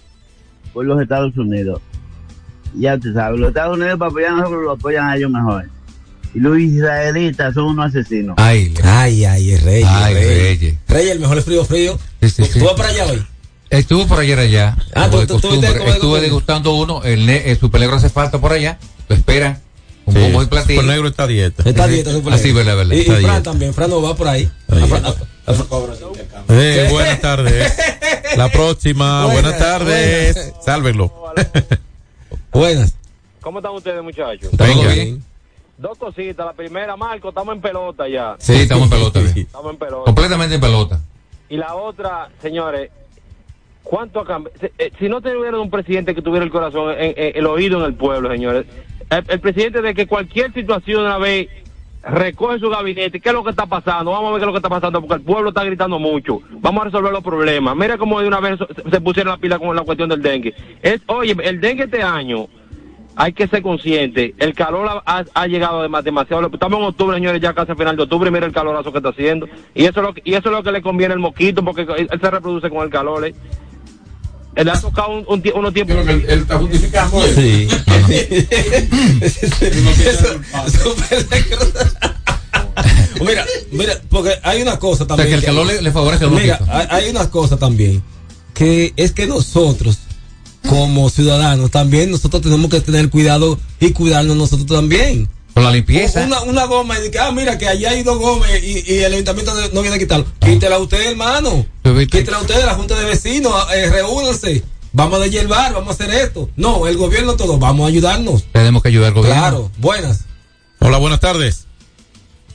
[0.74, 1.80] por los Estados Unidos.
[2.76, 5.66] Ya tú sabes, los Estados Unidos para apoyar a nosotros lo apoyan a ellos mejor.
[6.34, 8.34] Y los israelitas son unos asesinos.
[8.40, 9.88] Ay, ay, ay, es Reyes.
[9.90, 10.76] Ay, Reyes.
[10.88, 11.12] Reyes.
[11.12, 12.00] El mejor frío frío.
[12.22, 12.60] Sí, sí, sí.
[12.60, 13.24] ¿Tú vas para allá hoy?
[13.70, 14.76] Estuvo por ayer allá.
[14.96, 17.04] Ah, como de tú- tú- tú Estuve degustando uno.
[17.04, 18.78] El, el super negro hace falta por allá.
[19.10, 19.60] Lo esperan.
[20.06, 20.82] Un Sí, bombo y platillo.
[20.82, 21.64] Super negro está a dieta.
[21.70, 22.96] Está a dieta, Super Así, verdad, verdad.
[22.96, 23.44] Y, Fran dieta.
[23.44, 23.74] también.
[23.74, 24.50] Fran no va por ahí.
[24.70, 27.74] A Fran- a- a Fran- Eh, buenas tardes.
[28.38, 29.26] La próxima.
[29.26, 30.36] Buenas, Buenas, tardes.
[30.36, 30.66] buenas.
[30.66, 31.14] Sálvenlo.
[32.54, 32.98] Buenas.
[33.42, 34.52] ¿Cómo están ustedes, muchachos?
[34.58, 35.22] Todo bien.
[35.78, 36.46] Dos cositas.
[36.46, 38.36] La primera, Marco, estamos en pelota ya.
[38.40, 39.20] Sí, estamos en pelota.
[39.20, 39.38] bien.
[39.40, 40.06] Estamos en pelota.
[40.06, 41.02] Completamente en pelota.
[41.50, 42.90] Y la otra, señores,
[43.84, 44.58] ¿cuánto ha cambiado?
[44.60, 47.80] Si, eh, si no tuviera un presidente que tuviera el corazón, en- en- el oído
[47.80, 48.66] en el pueblo, señores.
[49.10, 51.48] El, el presidente de que cualquier situación una vez
[52.04, 54.12] recoge su gabinete, ¿qué es lo que está pasando?
[54.12, 56.40] Vamos a ver qué es lo que está pasando, porque el pueblo está gritando mucho.
[56.52, 57.76] Vamos a resolver los problemas.
[57.76, 58.60] Mira cómo de una vez
[58.92, 60.54] se, pusieron la pila con la cuestión del dengue.
[60.82, 62.48] Es, oye, el dengue este año,
[63.16, 64.34] hay que ser consciente.
[64.40, 66.48] El calor ha, llegado dema- demasiado.
[66.52, 68.32] Estamos en octubre, señores, ya casi a final de octubre.
[68.32, 69.48] Mira el calorazo que está haciendo.
[69.74, 72.08] Y eso es lo y eso es lo que le conviene al mosquito, porque él,
[72.12, 73.26] él se reproduce con el calor.
[73.26, 73.34] ¿eh?
[74.56, 75.98] Él ha tocado un, un tie- unos tiempos.
[76.08, 77.22] él está justificando.
[77.36, 77.68] Sí.
[83.22, 85.30] mira, mira, porque hay una cosa O sea, también.
[85.30, 88.04] que el calor le, le favorece Mira, hay, hay una cosa también.
[88.54, 89.98] Que es que nosotros,
[90.70, 95.28] como ciudadanos, también nosotros tenemos que tener cuidado y cuidarnos nosotros también.
[95.54, 96.24] Con la limpieza.
[96.26, 99.14] Una, una goma y que, ah, mira, que allá hay dos gomas y, y el
[99.14, 100.26] ayuntamiento no viene a quitarlo.
[100.40, 101.66] Quítela usted, hermano.
[102.10, 103.54] Quítela usted de la junta de vecinos.
[103.76, 104.64] eh, reúnanse.
[104.94, 106.50] Vamos a hierbar, vamos a hacer esto.
[106.56, 108.44] No, el gobierno todo, vamos a ayudarnos.
[108.52, 109.40] Tenemos que ayudar al gobierno.
[109.42, 110.26] Claro, buenas.
[110.80, 111.66] Hola, buenas tardes.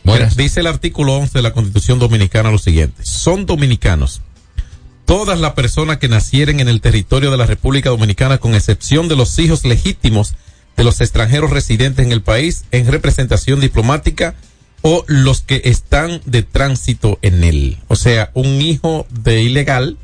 [0.04, 0.36] Buenas.
[0.36, 3.04] Dice el artículo 11 de la Constitución Dominicana lo siguiente.
[3.04, 4.22] Son dominicanos
[5.04, 9.16] todas las personas que nacieren en el territorio de la República Dominicana, con excepción de
[9.16, 10.34] los hijos legítimos
[10.78, 14.36] de los extranjeros residentes en el país en representación diplomática
[14.80, 17.78] o los que están de tránsito en él.
[17.88, 19.98] O sea, un hijo de ilegal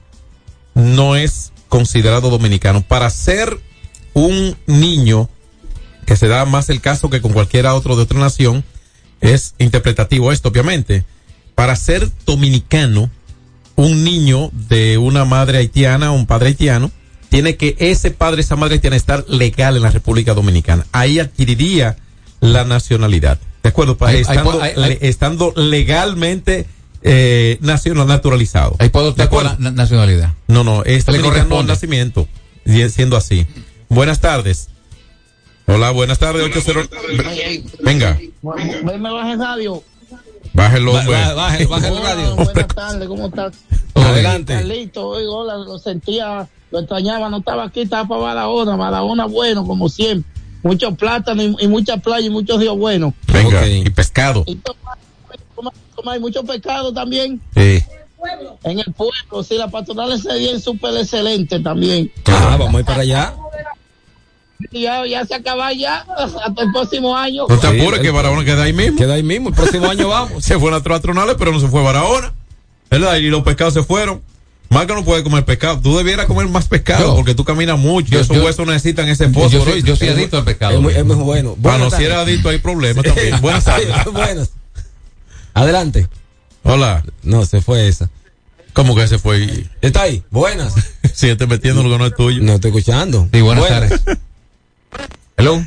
[0.74, 2.82] no es considerado dominicano.
[2.82, 3.60] Para ser
[4.14, 5.30] un niño,
[6.06, 8.64] que se da más el caso que con cualquiera otro de otra nación,
[9.20, 11.04] es interpretativo esto, obviamente.
[11.54, 13.12] Para ser dominicano,
[13.76, 16.90] un niño de una madre haitiana o un padre haitiano,
[17.34, 20.86] tiene que ese padre, esa madre haitiana estar legal en la República Dominicana.
[20.92, 21.96] Ahí adquiriría
[22.40, 23.40] la nacionalidad.
[23.60, 23.96] ¿De acuerdo?
[24.02, 26.66] Ahí- ahí estando, puedo- ahí- ahí- le- estando legalmente
[27.02, 28.76] eh, nacional, naturalizado.
[28.78, 30.32] Ahí puedo ¿De optar por la nacionalidad.
[30.46, 31.72] No, no, es le dominicano al corresponde.
[31.72, 32.28] nacimiento,
[32.64, 33.46] y- siendo así.
[33.88, 34.68] Buenas tardes.
[35.66, 36.88] Hola, buenas tardes, 80.
[37.82, 38.16] Venga,
[38.84, 39.82] Ven, me baje radio.
[40.54, 41.12] Bájelo, hombre.
[41.12, 42.36] ba- baje, baje el radio.
[42.36, 43.52] Buenas tardes, ¿cómo estás?
[43.94, 44.54] Adelante.
[44.54, 49.66] Carlito, oiga, hola, lo sentía, lo extrañaba, no estaba aquí, estaba para Barahona, Barahona bueno,
[49.66, 50.30] como siempre.
[50.62, 53.12] Muchos plátanos y, y muchas playas y muchos ríos buenos.
[53.30, 54.44] Venga, y pescado.
[54.46, 54.96] Y toma,
[55.54, 57.40] toma- toma- hay mucho pescado también.
[57.54, 57.82] Sí.
[58.62, 62.10] En el pueblo, sí, la patronal se bien súper excelente también.
[62.26, 63.34] Ah, vamos a ir para allá.
[64.70, 67.46] Y ya, ya se acaba ya, hasta el próximo año.
[67.48, 68.96] No te apures que Barahona queda ahí mismo.
[68.96, 70.44] Queda ahí mismo, el próximo año vamos.
[70.44, 72.32] Se fue a las patronales, pero no se fue a Barahona.
[72.90, 73.16] ¿Verdad?
[73.16, 74.22] Y los pescados se fueron.
[74.70, 75.78] Que no puede comer pescado.
[75.80, 78.10] Tú debieras comer más pescado Yo- porque tú caminas mucho.
[78.10, 79.70] yo- y esos yo- huesos necesitan ese Yo, fósforo.
[79.70, 80.74] soy, yo soy adicto al pescado.
[80.74, 81.54] Es muy, es muy bueno.
[81.56, 83.40] Bueno, Buenas si eres adicto hay problemas también.
[83.40, 83.88] Buenas tardes.
[84.12, 84.50] Buenas.
[85.54, 86.08] Adelante.
[86.64, 87.04] Hola.
[87.22, 88.10] No, se fue esa.
[88.72, 89.64] ¿Cómo que se fue?
[89.80, 90.24] ¿Está ahí?
[90.30, 90.74] Buenas.
[91.12, 92.42] Siete metiendo lo que no es tuyo.
[92.42, 93.28] No estoy escuchando.
[93.32, 94.00] Sí, buenas tardes.
[95.36, 95.64] Hello.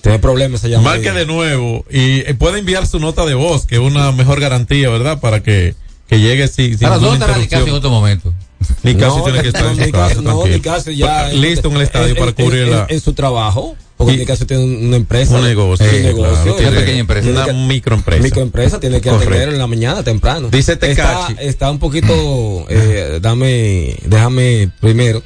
[0.00, 0.96] Tiene problemas esa llamada.
[0.96, 4.38] Marque de nuevo y eh, puede enviar su nota de voz, que es una mejor
[4.38, 5.18] garantía, ¿verdad?
[5.20, 5.74] Para que,
[6.08, 8.34] que llegue sin, sin Ahora, ¿dónde está en otro momento?
[8.82, 10.56] Nicasio No, tiene que estar en su casa, no, tranquilo.
[10.56, 12.86] Nicasio ya- Listo en el estadio para cubrir la...
[12.88, 13.76] en, su trabajo.
[13.96, 15.36] Porque Y- Nicasio tiene un- una empresa.
[15.36, 16.24] Un negocio, un sí, negocio.
[16.32, 17.22] claro, tiene- Tiene pequeña empresa.
[17.22, 18.22] tiene Una microempresa.
[18.22, 19.30] Microempresa tiene que Correcto.
[19.32, 20.48] atender en la mañana temprano.
[20.50, 21.36] Dice Tecachi.
[21.38, 25.22] está un poquito, eh, dame, déjame primero,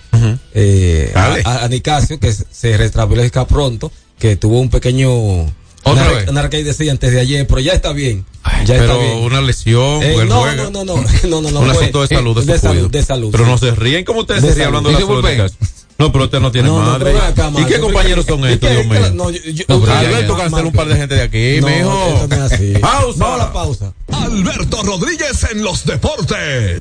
[0.54, 1.42] eh, Dale.
[1.44, 5.10] a, a Nicasio que se- restablezca pronto, que tuvo un pequeño,
[5.84, 6.28] ¿Otra una, vez?
[6.28, 8.26] una recaída antes de ayer, pero ya está bien.
[8.66, 9.12] Ya está Pero bien.
[9.18, 10.64] una lesión, Eh, no, juega.
[10.64, 12.88] no, no, no, no, no, no, Un fue- asunto de salud, de salud, cuido.
[12.90, 13.50] de salud, Pero sí.
[13.50, 15.50] no se ríen, como ustedes De se ríen hablando de la salud?
[15.98, 17.12] No, pero usted no tiene No, madre.
[17.58, 19.10] ¿Y qué compañeros son estos, Dios mío?
[19.14, 22.28] no, yo- Alberto cancela un par de gente de aquí, No, mijo.
[22.80, 23.16] ¡Pausa!
[23.18, 23.92] Vamos a la pausa.
[24.12, 26.80] Alberto Rodríguez en los deportes.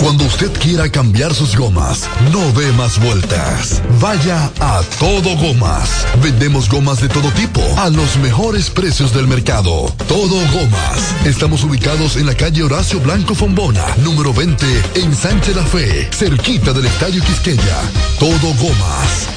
[0.00, 3.82] Cuando usted quiera cambiar sus gomas, no dé más vueltas.
[4.00, 6.06] Vaya a Todo Gomas.
[6.22, 9.92] Vendemos gomas de todo tipo a los mejores precios del mercado.
[10.06, 11.14] Todo Gomas.
[11.26, 16.72] Estamos ubicados en la calle Horacio Blanco Fombona, número 20, en Sánchez La Fe, cerquita
[16.72, 17.76] del Estadio Quisqueya.
[18.18, 19.28] Todo Gomas.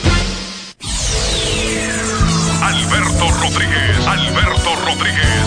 [2.62, 5.41] Alberto Rodríguez, Alberto Rodríguez.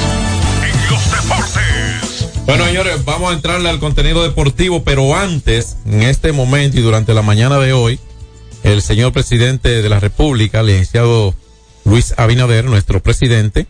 [2.47, 7.15] Bueno, señores, vamos a entrarle al contenido deportivo, pero antes, en este momento y durante
[7.15, 7.99] la mañana de hoy,
[8.65, 11.35] el señor presidente de la República, el licenciado
[11.87, 13.67] Luis Abinader, nuestro presidente,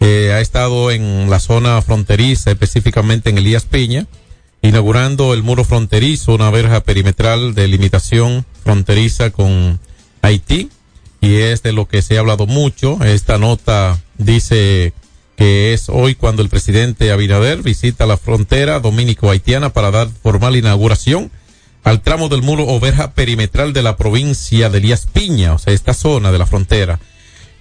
[0.00, 4.06] eh, ha estado en la zona fronteriza, específicamente en Elías Piña,
[4.62, 9.78] inaugurando el muro fronterizo, una verja perimetral de limitación fronteriza con
[10.22, 10.70] Haití,
[11.20, 12.98] y es de lo que se ha hablado mucho.
[13.04, 14.94] Esta nota dice
[15.36, 21.30] que es hoy cuando el presidente Abinader visita la frontera dominico-haitiana para dar formal inauguración
[21.84, 25.72] al tramo del muro o verja perimetral de la provincia de Elías Piña, o sea,
[25.72, 26.98] esta zona de la frontera.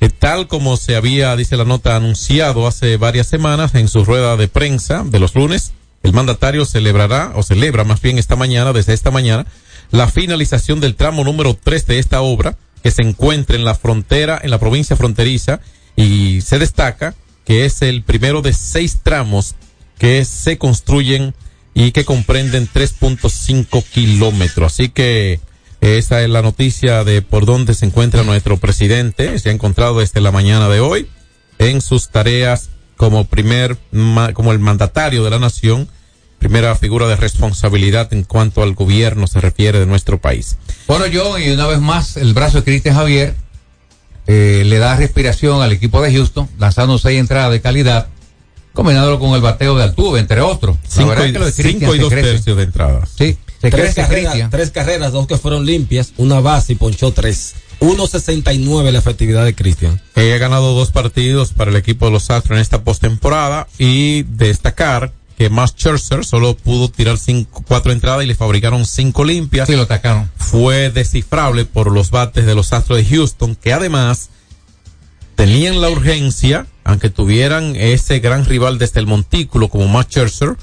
[0.02, 4.36] Eh, tal como se había, dice la nota, anunciado hace varias semanas en su rueda
[4.36, 8.94] de prensa de los lunes, el mandatario celebrará, o celebra más bien esta mañana, desde
[8.94, 9.46] esta mañana,
[9.92, 14.40] la finalización del tramo número 3 de esta obra, que se encuentra en la frontera,
[14.42, 15.60] en la provincia fronteriza,
[15.96, 17.16] y se destaca
[17.46, 19.56] que es el primero de seis tramos
[19.98, 21.34] que se construyen
[21.74, 24.74] y que comprenden 3.5 kilómetros.
[24.74, 25.40] Así que
[25.82, 29.38] esa es la noticia de por dónde se encuentra nuestro presidente.
[29.40, 31.08] Se ha encontrado desde la mañana de hoy
[31.60, 33.78] en sus tareas como primer,
[34.34, 35.90] como el mandatario de la nación,
[36.40, 40.58] primera figura de responsabilidad en cuanto al gobierno se refiere de nuestro país.
[40.88, 43.36] Bueno, yo, y una vez más, el brazo de Cristian Javier
[44.28, 48.08] eh, le da respiración al equipo de Houston, lanzando seis entradas de calidad,
[48.74, 50.76] combinándolo con el bateo de Altuve, entre otros.
[50.84, 52.28] La Cinco verdad y- es que lo de Cristian cinco y se dos crece.
[52.32, 53.10] tercios de entradas.
[53.18, 54.50] Sí, se tres crece carreras, Cristian.
[54.50, 57.54] tres carreras, dos que fueron limpias, una base y ponchó tres.
[57.82, 60.02] 1.69 la efectividad de Cristian.
[60.16, 64.24] Ella ha ganado dos partidos para el equipo de los Astros en esta postemporada y
[64.24, 69.68] destacar que Max Scherzer solo pudo tirar cinco, cuatro entradas y le fabricaron cinco limpias.
[69.68, 70.30] Sí, lo atacaron.
[70.38, 74.30] Fue descifrable por los bates de los Astros de Houston, que además
[75.36, 80.56] tenían la urgencia, aunque tuvieran ese gran rival desde el montículo como Max Scherzer,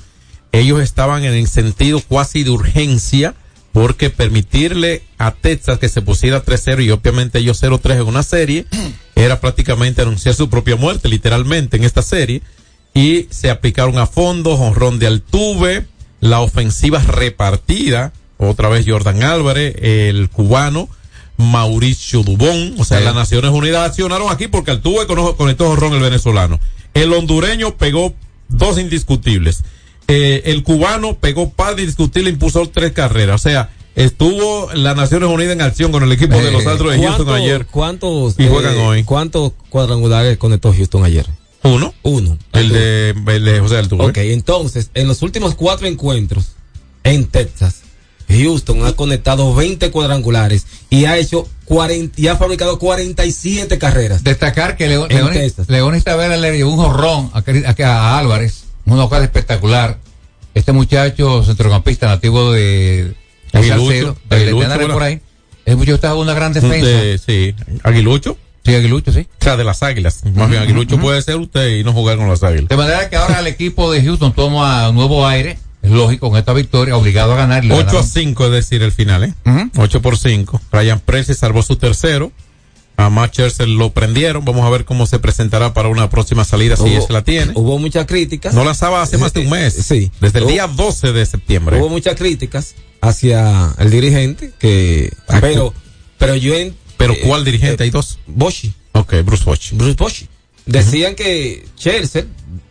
[0.53, 3.35] ellos estaban en el sentido cuasi de urgencia
[3.73, 8.67] porque permitirle a Texas que se pusiera 3-0 y obviamente ellos 0-3 en una serie
[9.17, 12.43] era prácticamente anunciar su propia muerte literalmente en esta serie
[12.95, 15.87] y se aplicaron a fondo, honrón de Altuve,
[16.21, 20.89] la ofensiva repartida, otra vez Jordan Álvarez, el cubano,
[21.39, 23.05] Mauricio Dubón, o sea, Sí.
[23.05, 26.61] las Naciones Unidas accionaron aquí porque Altuve con- conectó honrón el venezolano.
[26.95, 28.15] El hondureño pegó
[28.49, 29.63] dos indiscutibles.
[30.09, 33.37] Eh, el cubano pegó par de indiscutibles, impulsó tres carreras.
[33.41, 36.99] O sea, estuvo las Naciones Unidas en acción con el equipo de los Astros de
[36.99, 37.67] Houston ¿Cuántos- ayer.
[37.67, 39.05] ¿Cuántos, Y juegan eh, hoy.
[39.05, 41.27] ¿Cuántos cuadrangulares conectó Houston ayer?
[41.65, 41.95] Uno.
[42.03, 42.39] Uno.
[42.53, 44.07] El de, el de José Altuve.
[44.07, 46.53] Ok, entonces, en los últimos cuatro encuentros
[47.05, 47.83] en Texas,
[48.29, 54.25] Houston ha conectado 20 cuadrangulares y ha hecho 40, y ha fabricado 47 carreras.
[54.25, 55.31] Destacar que León, León.
[55.69, 59.99] León le dio un jorrón a, a- a Álvarez, una jugada espectacular.
[60.55, 63.15] Este muchacho centrocampista nativo de,
[63.53, 64.93] de Aguilucho, Salcedo, de Aguilucho, bueno.
[64.95, 65.21] por ahí.
[65.65, 66.87] El muchacho estaba una gran defensa.
[66.87, 67.55] De- sí.
[67.85, 68.37] Aguilucho.
[68.65, 69.27] Sí, Aguilucho, sí.
[69.41, 70.23] O sea, de las águilas.
[70.35, 72.69] Más bien, Aguilucho puede ser usted y no jugar con las águilas.
[72.69, 76.53] De manera que ahora el equipo de Houston toma nuevo aire, es lógico, con esta
[76.53, 77.65] victoria, obligado a ganar.
[77.65, 78.07] Le 8 a ganaron.
[78.09, 79.35] 5 es decir el final, ¿eh?
[79.77, 80.61] 8 por 5.
[80.71, 82.31] Ryan Pressey salvó su tercero.
[82.97, 84.45] A Matt Scherzer lo prendieron.
[84.45, 87.53] Vamos a ver cómo se presentará para una próxima salida si Hubo- es la tiene.
[87.57, 88.55] Hubo muchas críticas.
[88.55, 89.73] No lanzaba hace más de un mes.
[89.75, 90.13] Sí.
[90.21, 91.79] Desde el Hubo- día 12 de septiembre.
[91.81, 95.11] Hubo muchas críticas hacia el dirigente que
[95.41, 95.73] pero
[96.19, 97.83] pero yo en, Pero eh, ¿cuál dirigente?
[97.85, 98.19] Hay dos.
[98.27, 98.73] Boshi.
[98.93, 99.73] Ok, Bruce Bosch.
[99.73, 100.29] Bruce Boshi.
[100.67, 102.25] Decían que Chelsea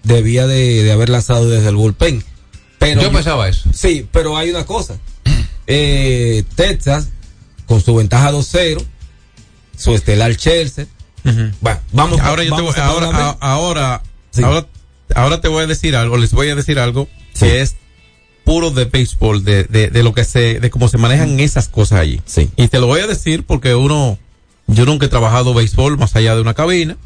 [0.04, 2.24] debía de, de haber lanzado desde el bullpen.
[2.80, 3.70] Pero Yo pensaba eso.
[3.74, 4.98] Sí, pero hay una cosa.
[5.68, 7.10] Eh, Texas,
[7.66, 8.84] con su ventaja 2-0,
[9.78, 10.88] su estelar Chelsea.
[11.60, 14.02] Bueno, vamos ahora yo te voy, a ahora, ahora,
[14.32, 14.42] Sí.
[14.44, 14.66] ahora,
[15.14, 17.08] ahora te voy a decir algo, les voy a decir algo
[17.38, 17.76] que es
[18.52, 22.00] puro de béisbol, de, de, de lo que se, de cómo se manejan esas cosas
[22.00, 22.20] allí.
[22.26, 22.50] Sí.
[22.58, 24.20] Y te lo voy a decir porque uno,
[24.68, 26.98] yo nunca he trabajado béisbol más allá de una cabina,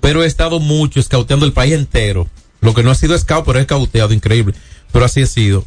[0.00, 2.26] pero he estado mucho escauteando el país entero.
[2.60, 4.56] Lo que no ha sido scout, pero he escauteado increíble.
[4.90, 5.64] Pero así ha sido.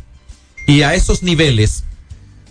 [0.67, 1.85] Y a esos niveles,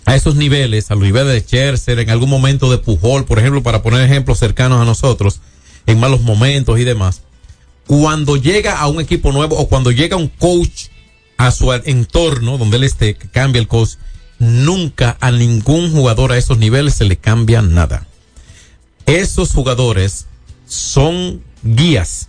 [0.05, 3.61] a esos niveles, a los niveles de Scherzer, en algún momento de Pujol, por ejemplo,
[3.61, 5.39] para poner ejemplos cercanos a nosotros,
[5.85, 7.21] en malos momentos y demás,
[7.85, 10.94] cuando llega a un equipo nuevo o cuando llega un coach
[11.37, 13.91] a su entorno donde él esté, que cambia el coach,
[14.39, 18.07] nunca a ningún jugador a esos niveles se le cambia nada.
[19.05, 20.27] Esos jugadores
[20.67, 22.27] son guías.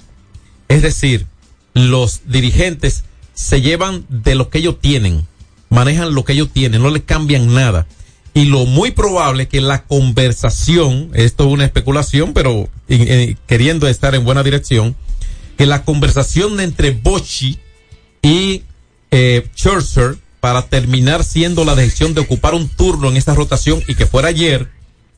[0.69, 1.27] Es decir,
[1.75, 3.05] los dirigentes
[3.35, 5.27] se llevan de lo que ellos tienen,
[5.69, 7.87] manejan lo que ellos tienen, no le cambian nada.
[8.35, 12.69] Y lo muy probable que la conversación, esto es una especulación, pero
[13.47, 14.95] queriendo estar en buena dirección,
[15.57, 17.59] que la conversación entre Bochy
[18.21, 18.63] y
[19.11, 23.95] eh, Scherzer para terminar siendo la decisión de ocupar un turno en esta rotación y
[23.95, 24.69] que fuera ayer,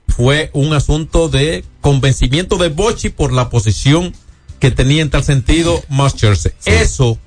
[0.08, 4.14] fue un asunto de convencimiento de Bochy por la posición
[4.58, 6.14] que tenía en tal sentido más.
[6.64, 7.18] Eso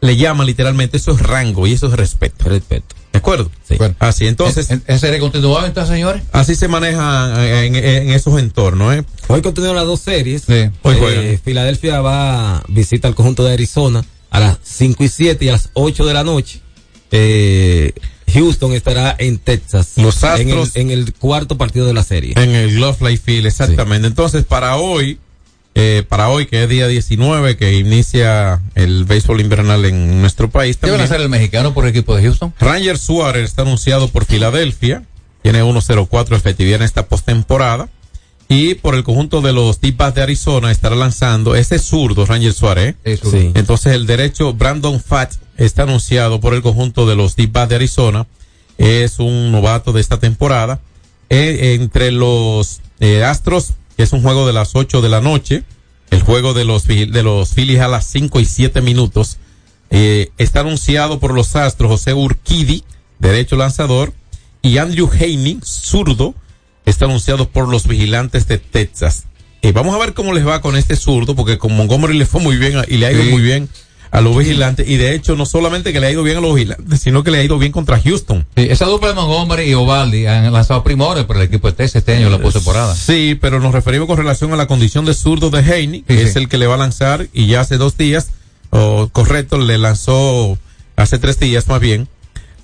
[0.00, 2.48] le llama literalmente, eso es rango y eso es respeto.
[2.48, 2.96] Respeto.
[3.12, 3.50] ¿De acuerdo?
[3.98, 4.70] Así, entonces.
[4.70, 6.22] ¿En, en serie continuada entonces, señores?
[6.32, 9.04] Así se maneja eh, en, en esos entornos, ¿eh?
[9.28, 10.44] Hoy continúan las dos series.
[10.48, 11.24] Hoy juegan.
[11.24, 15.48] Eh, Filadelfia va a visita al conjunto de Arizona a las 5 y 7 y
[15.48, 16.60] a las 8 de la noche.
[17.10, 17.92] Eh,
[18.32, 19.92] Houston estará en Texas.
[19.96, 22.34] Los en el, Astros- en el cuarto partido de la serie.
[22.36, 24.06] En el Glove Life Field, exactamente.
[24.06, 25.18] Entonces, para hoy,
[25.74, 30.76] eh, para hoy, que es día 19, que inicia el béisbol invernal en nuestro país
[30.76, 31.12] ¿Qué van a también.
[31.12, 32.52] hacer el mexicano por el equipo de Houston?
[32.60, 35.04] Ranger Suárez está anunciado por Filadelfia.
[35.42, 37.88] Tiene 1.04 efectividad en esta postemporada.
[38.48, 42.96] Y por el conjunto de los Tipas de Arizona estará lanzando ese zurdo, Ranger Suárez.
[43.04, 43.52] Sí.
[43.54, 48.26] Entonces el derecho Brandon Fat está anunciado por el conjunto de los Tipas de Arizona.
[48.78, 50.80] Es un novato de esta temporada.
[51.28, 55.64] Eh, entre los eh, Astros, que es un juego de las 8 de la noche.
[56.10, 59.36] El juego de los, de los Phillies a las 5 y 7 minutos.
[59.90, 62.82] Eh, está anunciado por los Astros José Urquidi,
[63.18, 64.14] derecho lanzador,
[64.62, 66.34] y Andrew Haney, zurdo,
[66.88, 69.24] está anunciado por los vigilantes de Texas.
[69.62, 72.40] Eh, vamos a ver cómo les va con este zurdo, porque con Montgomery le fue
[72.40, 73.30] muy bien y le ha ido Sí.
[73.30, 73.68] muy bien
[74.10, 76.54] a los vigilantes y de hecho no solamente que le ha ido bien a los
[76.54, 78.46] vigilantes, sino que le ha ido bien contra Houston.
[78.56, 81.96] Sí, esa dupla de Montgomery y Ovaldi han lanzado primores por el equipo de Texas
[81.96, 82.94] este año en la postemporada.
[82.94, 86.20] Sí, pero nos referimos con relación a la condición de zurdo de Haney, que Sí,
[86.22, 88.28] es el que le va a lanzar y ya hace dos días,
[88.70, 90.56] o correcto, le lanzó
[90.96, 92.08] hace tres días más bien,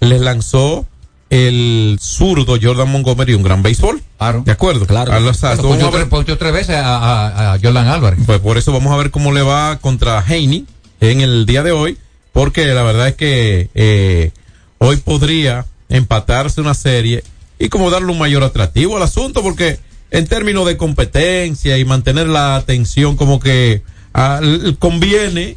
[0.01, 0.87] les lanzó
[1.35, 4.01] el zurdo Jordan Montgomery un gran béisbol.
[4.19, 4.43] Claro.
[4.47, 4.87] De acuerdo.
[4.87, 5.13] Claro.
[5.13, 6.09] A Bueno, ver-
[6.39, 8.21] tres, veces a, a- a Jordan Álvarez.
[8.25, 10.65] pues por eso vamos a ver cómo le va contra Haney
[11.01, 11.99] en el día de hoy,
[12.33, 14.31] porque la verdad es que eh,
[14.79, 17.25] hoy podría empatarse una serie
[17.59, 19.79] y como darle un mayor atractivo al asunto, porque
[20.11, 23.83] en términos de competencia y mantener la atención como que
[24.15, 24.41] ah,
[24.79, 25.57] conviene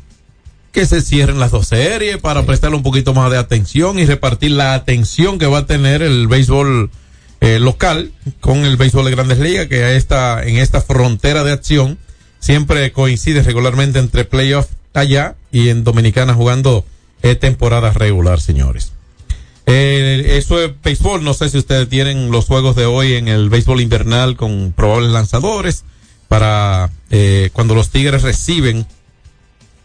[0.78, 4.51] que se cierren las dos series para prestarle un poquito más de atención y repartir
[4.51, 6.91] la atención que va a tener el béisbol
[7.41, 8.11] eh, local
[8.41, 11.97] con el béisbol de grandes ligas que a esta, en esta frontera de acción
[12.38, 16.86] siempre coincide regularmente entre playoffs allá y en Dominicana jugando
[17.23, 18.91] eh, temporada regular, señores.
[19.65, 21.23] Eh, eso es béisbol.
[21.23, 25.09] No sé si ustedes tienen los juegos de hoy en el béisbol invernal con probables
[25.09, 25.86] lanzadores
[26.28, 28.86] para eh, cuando los Tigres reciben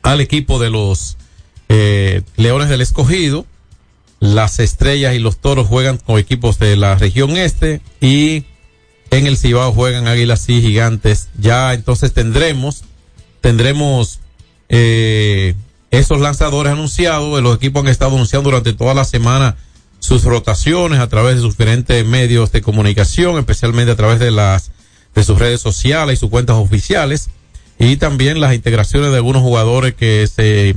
[0.02, 1.16] al equipo de los
[1.68, 3.46] eh, Leones del Escogido.
[4.20, 8.44] Las Estrellas y los Toros juegan con equipos de la región este y
[9.10, 11.28] en el Cibao juegan Águilas y Gigantes.
[11.38, 12.84] Ya entonces tendremos
[13.40, 14.20] tendremos
[14.68, 15.54] eh,
[15.90, 17.42] esos lanzadores anunciados.
[17.42, 19.56] Los equipos han estado anunciando durante toda la semana
[19.98, 24.70] sus rotaciones a través de sus diferentes medios de comunicación, especialmente a través de las
[25.14, 27.28] de sus redes sociales y sus cuentas oficiales
[27.82, 30.76] y también las integraciones de algunos jugadores que se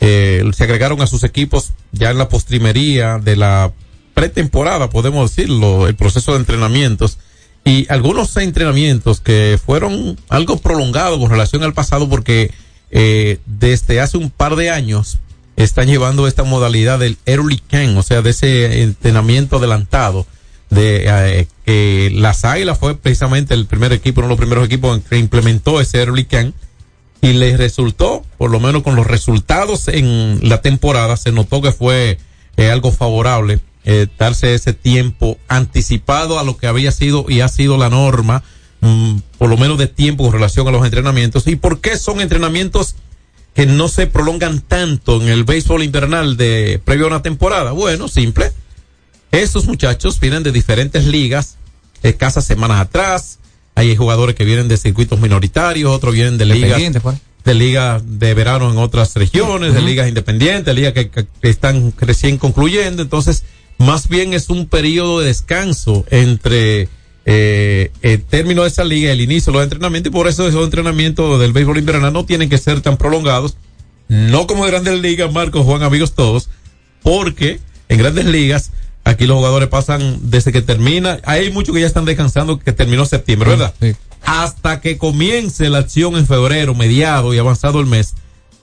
[0.00, 3.72] eh, se agregaron a sus equipos ya en la postrimería de la
[4.14, 7.18] pretemporada, podemos decirlo, el proceso de entrenamientos.
[7.64, 12.52] Y algunos entrenamientos que fueron algo prolongados con relación al pasado porque
[12.90, 15.18] eh, desde hace un par de años
[15.56, 20.26] están llevando esta modalidad del early camp, o sea, de ese entrenamiento adelantado
[20.70, 25.00] de eh, que las Águilas fue precisamente el primer equipo, uno de los primeros equipos
[25.08, 26.54] que implementó ese early camp
[27.20, 31.72] y les resultó, por lo menos con los resultados en la temporada, se notó que
[31.72, 32.18] fue
[32.56, 37.48] eh, algo favorable eh, darse ese tiempo anticipado a lo que había sido y ha
[37.48, 38.42] sido la norma,
[38.80, 41.46] mm, por lo menos de tiempo con relación a los entrenamientos.
[41.46, 42.96] ¿Y por qué son entrenamientos
[43.54, 47.70] que no se prolongan tanto en el béisbol invernal de previo a una temporada?
[47.70, 48.52] Bueno, simple.
[49.42, 51.56] Estos muchachos vienen de diferentes ligas,
[52.02, 53.38] escasas semanas atrás.
[53.74, 56.70] Hay jugadores que vienen de circuitos minoritarios, otros vienen de ligas
[57.02, 57.16] pues.
[57.44, 61.92] de ligas de verano en otras regiones, de ligas independientes, ligas que, que- que están
[62.00, 63.02] recién concluyendo.
[63.02, 63.44] Entonces,
[63.78, 66.88] más bien es un periodo de descanso entre
[67.26, 70.10] eh, el término de esa liga y el inicio de los entrenamientos.
[70.10, 73.56] Y por eso esos entrenamientos del béisbol invernal no tienen que ser tan prolongados.
[74.08, 76.48] No como de grandes ligas, Marcos, Juan, amigos todos.
[77.02, 78.70] Porque en grandes ligas,
[79.06, 81.20] aquí los jugadores pasan desde que termina.
[81.24, 83.74] Hay muchos que ya están descansando que terminó septiembre, ¿verdad?
[84.24, 88.14] Hasta que comience la acción en febrero, mediado y avanzado el mes,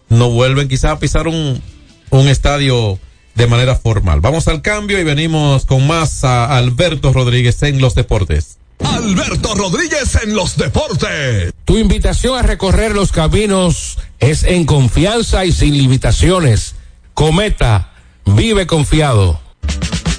[0.10, 1.62] no vuelven quizás a pisar un,
[2.10, 3.00] un estadio
[3.36, 4.20] de manera formal.
[4.20, 8.58] Vamos al cambio y venimos con más a Alberto Rodríguez en los deportes.
[8.80, 11.54] Alberto Rodríguez en los deportes.
[11.64, 16.76] Tu invitación a recorrer los caminos es en confianza y sin limitaciones.
[17.14, 17.94] Cometa,
[18.26, 19.40] vive confiado.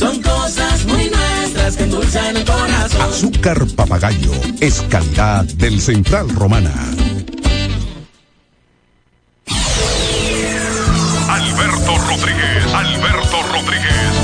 [0.00, 3.02] son cosas muy nuestras que endulzan el corazón.
[3.02, 6.72] Azúcar papagayo es calidad del Central Romana.
[11.28, 14.14] Alberto Rodríguez, Alberto Rodríguez,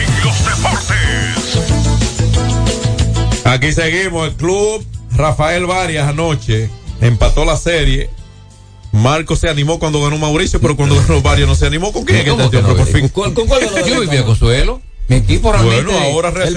[0.00, 0.96] en los deportes.
[3.44, 6.70] Aquí seguimos, el club Rafael Varias anoche
[7.02, 8.08] empató la serie.
[8.92, 11.92] Marco se animó cuando ganó Mauricio, pero cuando ganó Varias no se animó.
[11.92, 12.26] ¿Con quién?
[12.26, 12.38] ¿Con,
[13.34, 13.86] con cuál dos?
[13.86, 14.80] Yo vivía Consuelo.
[15.10, 15.82] Mi equipo realmente.
[15.86, 16.48] Bueno, ahora Varias.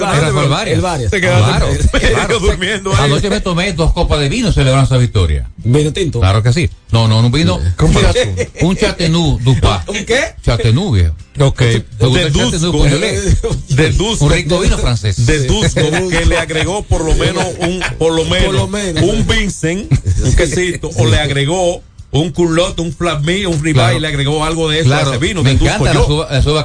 [0.68, 1.10] el Varias.
[1.10, 2.38] Se quedaron Claro, claro.
[2.40, 2.98] durmiendo ahí.
[3.06, 5.50] Anoche me tomé dos copas de vino celebrando esa victoria.
[5.56, 6.20] Vino tinto.
[6.20, 6.70] Claro que sí.
[6.92, 7.58] No, no, un vino.
[7.76, 9.82] ¿Cómo un, era chat- un chatenú, dupa.
[9.88, 10.20] ¿Un qué?
[10.44, 11.16] Chatenú, viejo.
[11.40, 11.62] Ok,
[11.98, 12.50] deduzco,
[13.68, 15.26] deduzco, Un rico vino francés.
[15.26, 19.02] deduzco que le agregó por lo menos un, por lo menos, Por lo menos.
[19.02, 19.90] un Vincent,
[20.22, 21.82] un quesito, o le agregó
[22.14, 23.96] un culot, un flatmeat, un ribeye, Claro.
[23.96, 25.42] y le agregó algo de eso a Claro, ese vino.
[25.42, 26.64] me encanta la suba, la suba.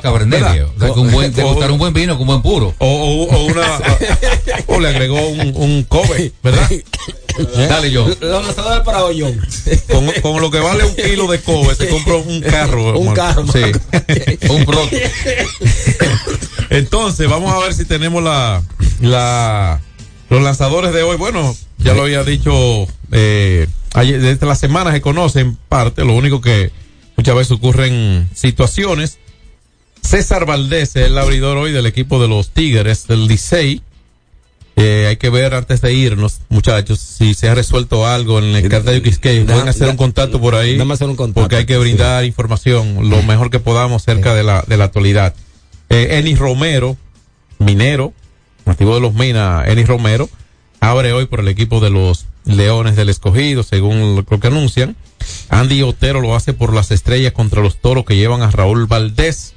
[0.75, 2.73] O sea, que un buen, O- degustar un buen vino con buen puro.
[2.77, 3.79] O, o, o una,
[4.67, 6.69] o le agregó un, un Kobe, ¿verdad?
[7.69, 8.07] Dale, yo.
[8.19, 9.39] Los lanzadores para Hoyón.
[9.91, 12.99] Con, con lo que vale un kilo de Kobe, se compra un carro.
[12.99, 13.61] Un carro, Sí.
[14.49, 14.81] Un pro.
[16.69, 18.61] Entonces, vamos a ver si tenemos la,
[19.01, 19.79] la,
[20.29, 21.17] los lanzadores de hoy.
[21.17, 26.13] Bueno, ya lo había dicho, eh, ayer, desde la semana se conoce en parte, lo
[26.13, 26.71] único que
[27.17, 29.19] muchas veces ocurren situaciones.
[30.01, 33.81] César Valdés es el abridor hoy del equipo de los Tigres del Licey.
[34.75, 38.69] Eh, hay que ver antes de irnos, muchachos, si se ha resuelto algo en el
[38.69, 39.45] Cartayo Quisqueya.
[39.45, 40.79] Pueden hacer un contacto por ahí.
[40.79, 41.41] Hacer un contacto.
[41.41, 45.35] Porque hay que brindar información lo mejor que podamos acerca de la, de la actualidad.
[45.89, 46.95] Eh, Enis Romero,
[47.57, 48.13] minero,
[48.65, 50.29] nativo de los Minas, Enis Romero,
[50.79, 54.95] abre hoy por el equipo de los Leones del Escogido, según lo que anuncian.
[55.49, 59.53] Andy Otero lo hace por las estrellas contra los toros que llevan a Raúl Valdés.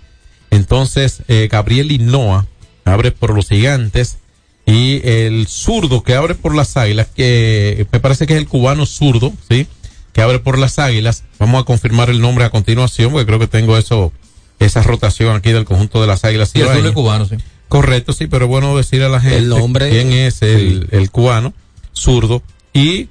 [0.51, 2.47] Entonces, eh, Gabriel Hinoa
[2.85, 4.19] abre por los gigantes.
[4.65, 8.87] Y el zurdo que abre por las águilas, que me parece que es el cubano
[8.87, 9.67] zurdo, ¿sí?
[10.13, 11.25] Que abre por las águilas.
[11.41, 14.13] Vamos a confirmar el nombre a continuación, porque creo que tengo eso,
[14.61, 16.53] esa rotación aquí del conjunto de las águilas.
[16.55, 17.37] Y el es cubano, sí.
[17.69, 19.91] Correcto, sí, pero bueno decir a la gente El nombre.
[19.91, 21.55] quién es el, el cubano
[21.93, 22.43] zurdo.
[22.73, 23.09] Y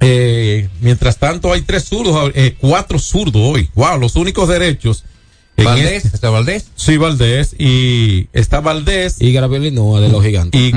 [0.00, 3.70] eh, mientras tanto hay tres zurdos, eh, cuatro zurdos hoy.
[3.74, 5.04] Wow, los únicos derechos.
[5.56, 6.66] en Valdés, este- está Valdés.
[6.76, 7.54] sí, Valdés.
[7.58, 10.60] Y está Valdés Y Gabriel Hinoa de los gigantes.
[10.60, 10.72] y,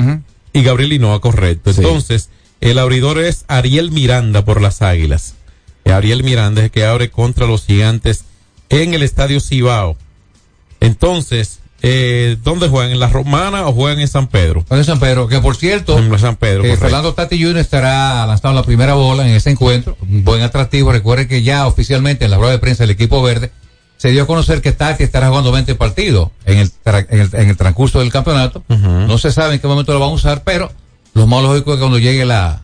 [0.58, 1.72] y Gabriel Hinoa, correcto.
[1.72, 1.80] Sí.
[1.82, 2.30] Entonces,
[2.60, 5.34] el abridor es Ariel Miranda por las Águilas.
[5.84, 8.24] Y Ariel Miranda es el que abre contra los gigantes
[8.68, 9.96] en el Estadio Cibao.
[10.80, 12.90] Entonces, eh, ¿dónde juegan?
[12.90, 14.64] ¿En la Romana o juegan en San Pedro?
[14.68, 16.76] De San Pedro, que por cierto, En San Pedro, eh.
[16.76, 17.58] Fernando Tati Jr.
[17.58, 19.96] estará lanzando la primera bola en ese encuentro.
[20.02, 20.90] Un buen atractivo.
[20.90, 23.52] Recuerde que ya oficialmente en la rueda de prensa del equipo verde
[23.96, 27.48] se dio a conocer que Tati estará jugando 20 partidos en el, en el, en
[27.50, 28.62] el transcurso del campeonato.
[28.68, 30.70] No se sabe en qué momento lo van a usar, pero
[31.14, 32.62] lo más lógico es que cuando llegue la,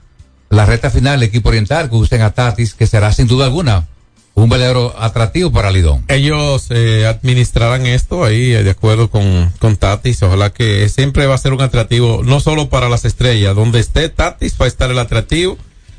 [0.49, 3.87] la recta final del equipo oriental, que usen a Tatis, que será sin duda alguna
[4.35, 6.05] un verdadero atractivo para Lidón.
[6.09, 10.22] Ellos eh, administrarán esto ahí eh, de acuerdo con, con Tatis.
[10.22, 13.55] Ojalá que siempre va a ser un atractivo, no solo para las estrellas.
[13.55, 15.57] Donde esté Tatis va a estar el atractivo.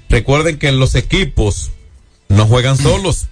[0.10, 1.72] Recuerden que los equipos
[2.28, 3.28] no juegan solos.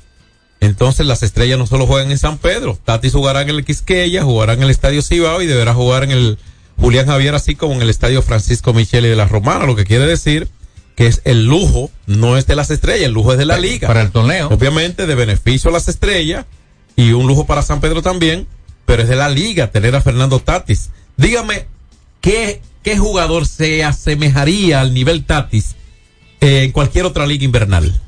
[0.61, 2.79] Entonces las estrellas no solo juegan en San Pedro.
[2.85, 6.37] Tatis jugará en el Quisqueya, jugará en el Estadio Cibao y deberá jugar en el
[6.79, 9.65] Julián Javier, así como en el Estadio Francisco Michele de la Romana.
[9.65, 10.47] Lo que quiere decir
[10.95, 13.87] que es el lujo, no es de las estrellas, el lujo es de la liga.
[13.87, 14.47] Para el torneo.
[14.49, 16.45] Obviamente de beneficio a las estrellas
[16.95, 18.47] y un lujo para San Pedro también,
[18.85, 20.89] pero es de la liga tener a Fernando Tatis.
[21.17, 21.65] Dígame,
[22.21, 25.75] ¿qué, qué jugador se asemejaría al nivel Tatis
[26.41, 27.99] en cualquier otra liga invernal?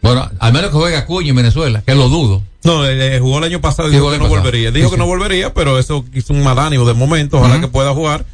[0.00, 2.42] Bueno, al menos que juegue Acuña en Venezuela, que lo dudo.
[2.64, 4.40] No, eh, eh, jugó el año pasado y dijo que no pasado.
[4.40, 4.70] volvería.
[4.70, 7.38] Dijo Sí, que no volvería, pero eso hizo un mal ánimo de momento.
[7.38, 8.24] Ojalá que pueda jugar.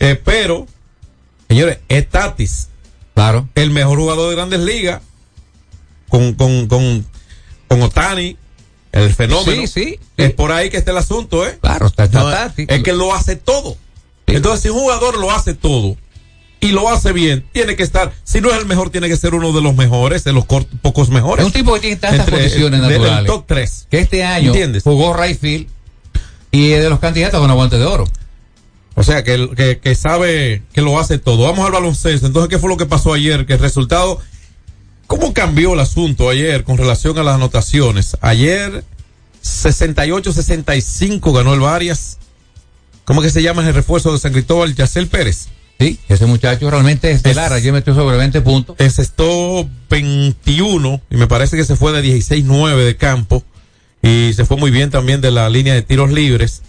[0.00, 0.66] Eh, pero,
[1.48, 2.68] señores, es Tatis.
[3.20, 3.46] Claro.
[3.54, 5.02] El mejor jugador de grandes ligas.
[6.08, 7.04] Con, con, con,
[7.68, 8.38] con Otani.
[8.92, 9.60] El fenómeno.
[9.62, 11.58] Sí, sí, Es por ahí que está el asunto, ¿eh?
[11.60, 13.76] Claro, está, está No, es que lo hace todo.
[14.26, 15.96] Entonces, si un jugador lo hace todo
[16.60, 19.34] y lo hace bien, tiene que estar, si no es el mejor, tiene que ser
[19.34, 21.42] uno de los mejores, de los pocos mejores.
[21.44, 23.26] Es un tipo que tiene tantas Entre- del naturales.
[23.26, 23.86] top 3.
[23.90, 24.82] que este año ¿Entiendes?
[24.82, 25.68] jugó Rayfield
[26.52, 28.06] y es de los candidatos a un guante de oro.
[28.94, 31.44] O sea, que, que, que sabe que lo hace todo.
[31.44, 32.26] Vamos al baloncesto.
[32.26, 33.46] Entonces, ¿qué fue lo que pasó ayer?
[33.46, 34.20] Que el resultado,
[35.06, 38.16] ¿cómo cambió el asunto ayer con relación a las anotaciones?
[38.20, 38.84] Ayer,
[39.42, 42.18] 68-65 ganó el Varias.
[43.04, 44.74] ¿Cómo que se llama el refuerzo de San Cristóbal?
[44.74, 45.48] Yacel Pérez.
[45.80, 47.54] Sí, ese muchacho realmente es estelar.
[47.54, 48.76] Ayer metió sobre 20 puntos.
[48.78, 53.42] Encestó 21 y me parece que se fue de 16-9 de campo
[54.02, 56.62] y se fue muy bien también de la línea de tiros libres.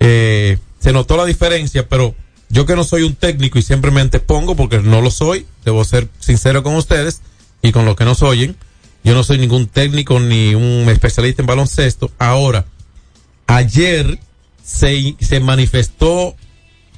[0.00, 2.14] Eh, se notó la diferencia, pero
[2.48, 5.84] yo que no soy un técnico y siempre me antepongo porque no lo soy, debo
[5.84, 7.22] ser sincero con ustedes
[7.62, 8.56] y con los que nos oyen.
[9.02, 12.10] Yo no soy ningún técnico ni un especialista en baloncesto.
[12.18, 12.66] Ahora,
[13.46, 14.18] ayer
[14.62, 16.34] se, se manifestó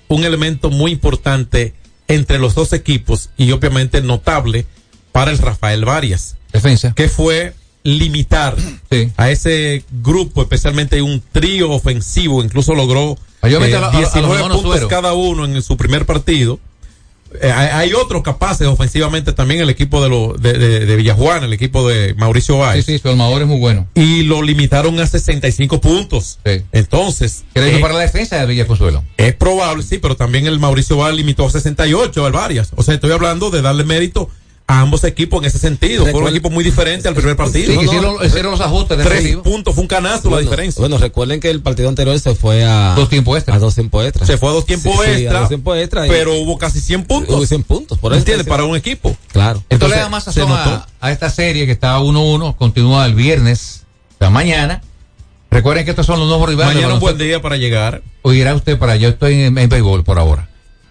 [0.08, 1.74] un elemento muy importante
[2.08, 4.66] entre los dos equipos y obviamente notable
[5.12, 6.36] para el Rafael Varias.
[6.52, 6.94] Defensa.
[6.94, 8.56] Que fue limitar
[9.16, 14.12] a ese grupo, especialmente un trío ofensivo, incluso logró Eh, a la- a- a los
[14.12, 16.58] 19 hermanos puntos cada uno en su primer partido.
[17.42, 21.44] Eh, hay, hay otros capaces ofensivamente también el equipo de, lo, de, de, de Villajuana,
[21.44, 22.86] el equipo de Mauricio Sí, Báez.
[22.86, 23.86] sí, su armador es muy bueno.
[23.94, 26.38] Y lo limitaron a 65 puntos.
[26.72, 29.04] Entonces, Crédito eh, para la defensa de Villaconsuelo.
[29.18, 32.70] es probable, sí, pero también el Mauricio Báez limitó a 68 al varias.
[32.76, 34.30] O sea, estoy hablando de darle mérito
[34.70, 36.02] a ambos equipos en ese sentido.
[36.02, 37.72] Fue un Recuerda- equipo muy diferente al primer partido.
[37.72, 40.78] Sí, hicieron- hicieron los ajustes Tres puntos, fue un canazo la diferencia.
[40.80, 43.54] Bueno, recuerden que el partido anterior se fue a dos tiempos extra.
[43.54, 44.26] A dos tiempos extra.
[44.26, 46.58] Se fue a dos tiempos Sí, sí, a extra, dos tiempos extra y- pero hubo
[46.58, 47.34] casi 100 puntos.
[47.34, 48.46] Hubo 100 puntos, por eso ¿Entiendes?
[48.46, 49.16] Para un equipo.
[49.32, 49.64] Claro.
[49.70, 53.14] Esto le da más se sazón a, a esta serie que está 1-1, continúa el
[53.14, 53.84] viernes,
[54.16, 54.82] o sea, mañana.
[55.50, 56.74] Recuerden que estos son los nuevos rivales.
[56.74, 58.02] Mañana un buen día para llegar.
[58.20, 59.00] O irá usted para allá.
[59.04, 60.50] Yo estoy en, en béisbol por ahora.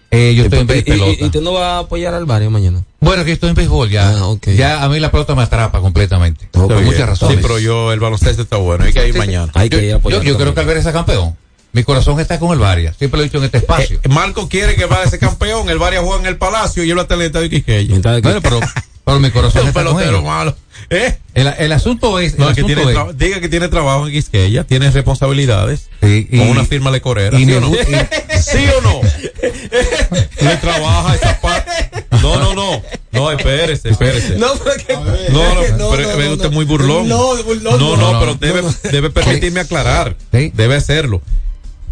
[0.10, 1.26] Eh, yo estoy en pelota.
[1.26, 2.82] y tú no vas a apoyar al barrio mañana.
[3.02, 4.14] Bueno, que estoy en béisbol ya.
[4.56, 6.48] Ya a mí la pelota me atrapa completamente.
[6.52, 6.86] Por Está bien.
[6.86, 7.36] muchas razones.
[7.38, 8.86] Sí, pero yo, el baloncesto está bueno.
[8.86, 9.18] Hay que ir Sí, sí.
[9.18, 9.52] mañana.
[9.70, 9.80] yo,
[10.10, 11.36] yo, yo creo que Alvarez es campeón.
[11.74, 12.96] Mi corazón está con el Varias.
[12.98, 14.00] Siempre lo he dicho en este espacio.
[14.02, 15.70] Eh, Marco quiere que vaya a ser campeón.
[15.70, 18.00] El Varias juega en el Palacio y él va a estar en el estadio Quisqueya.
[18.22, 18.60] Bueno, pero,
[19.04, 20.24] pero mi corazón un está con pelotero él.
[20.24, 20.56] malo.
[20.90, 21.18] ¿Eh?
[21.34, 22.38] El, el asunto es.
[22.38, 25.90] No, el que asunto tiene es- diga que tiene trabajo en Quisqueya, tiene responsabilidades.
[26.02, 27.38] Y- con una firma de corera.
[27.38, 27.72] y ¿sí, me o no?
[27.74, 29.02] ¿Sí o no?
[30.62, 31.72] Trabaja esa parte.
[32.22, 32.82] No, no, no.
[33.12, 34.38] No, espérese, espérese.
[34.38, 34.54] No,
[34.86, 34.94] que.
[35.32, 37.08] No, no, pero es usted muy burlón.
[37.08, 38.14] No, burlón, no, no.
[38.14, 40.16] no, pero debe, debe permitirme aclarar.
[40.32, 41.22] Debe hacerlo.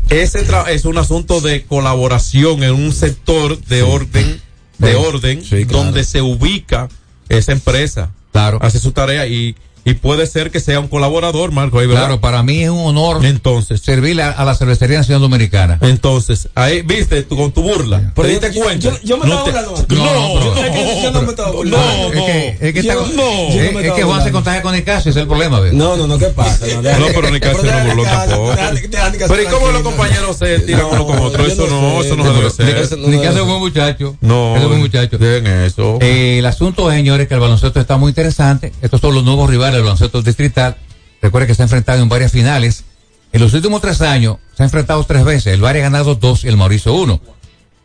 [0.09, 4.39] Ese tra- es un asunto de colaboración en un sector de orden,
[4.77, 6.89] de orden, donde se ubica
[7.29, 8.11] esa empresa.
[8.35, 8.59] Claro.
[8.61, 9.55] Hace su tarea y,
[9.85, 11.79] y puede ser que sea un colaborador, Marco.
[11.79, 11.87] ahí.
[11.87, 15.77] Claro, para mí es un honor entonces servirle a, a la cervecería nacional dominicana.
[15.81, 18.11] Entonces, ahí, viste, tú con tu burla.
[18.15, 18.89] ¿Te diste cuenta?
[18.89, 20.39] Yo, yo me No estaba te- burlando.
[20.39, 21.87] No, yo, es que yo no me estaba burlando.
[21.87, 24.83] No, Es que, es que, Yo- es- no es que Juan se contagia con el
[24.83, 25.59] caso, ese es el problema.
[25.59, 25.73] ¿ves?
[25.73, 26.65] No, no, no, ¿qué pasa?
[26.67, 28.55] No, No, pero ni casi no burló tampoco.
[29.27, 31.45] Pero ¿y cómo los compañeros se tiran uno con otro?
[31.45, 32.97] Eso no, eso no debe ser.
[32.99, 34.17] Ni que hace un buen muchacho.
[34.21, 35.17] No, Es un buen muchacho.
[35.19, 35.97] Eso.
[36.01, 38.73] El asunto es, señores, que el baloncesto está muy interesante.
[38.81, 40.77] Estos son los nuevos rivales del baloncesto distrital.
[41.21, 42.83] Recuerden que se ha enfrentado en varias finales.
[43.31, 45.53] En los últimos tres años se ha enfrentado tres veces.
[45.53, 47.19] El Valle ha ganado dos y el Mauricio uno.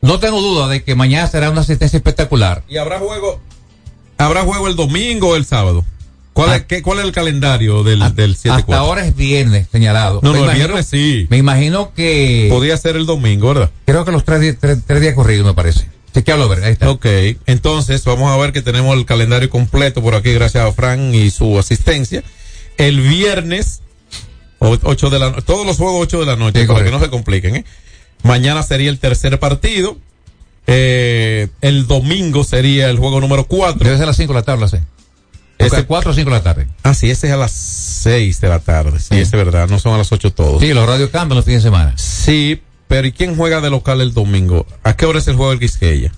[0.02, 2.62] No tengo duda de que mañana será una asistencia espectacular.
[2.68, 3.40] ¿Y habrá juego?
[4.18, 5.84] ¿Habrá juego el domingo o el sábado?
[6.32, 8.56] ¿Cuál, es, qué, ¿Cuál es el calendario del, del 7 Ah.
[8.60, 10.20] Hasta ahora es viernes señalado.
[10.22, 11.26] No, Me no, el imagino- viernes sí.
[11.28, 12.46] Me imagino que.
[12.50, 13.70] Podría ser el domingo, ¿verdad?
[13.84, 15.88] Creo que los tres, tres, tres días corridos, me parece.
[16.14, 16.90] Chequealo, ver, ahí está.
[16.90, 17.06] Ok,
[17.46, 21.30] entonces vamos a ver que tenemos el calendario completo por aquí gracias a Fran y
[21.30, 22.22] su asistencia.
[22.78, 23.80] El viernes,
[24.58, 26.98] 8 de la no- todos los juegos 8 de la noche, Sí, para que no
[27.00, 27.56] se compliquen.
[27.56, 27.64] ¿eh?
[28.24, 29.96] Mañana sería el tercer partido.
[30.66, 33.78] Eh, el domingo sería el juego número 4.
[33.84, 34.82] Debe ser a las 5 de la tarde, 6.
[35.58, 36.66] Ese- 4 o 5 de la tarde.
[36.82, 38.98] Ah, sí, ese es a las 6 de la tarde.
[38.98, 40.60] Sí, ese es verdad, no son a las 8 todos.
[40.60, 41.94] Sí, los radios cambian los fines de semana.
[41.98, 42.60] Sí,
[42.90, 44.66] pero ¿y quién juega de local el domingo?
[44.82, 46.12] ¿A qué hora es el juego del Quisqueya?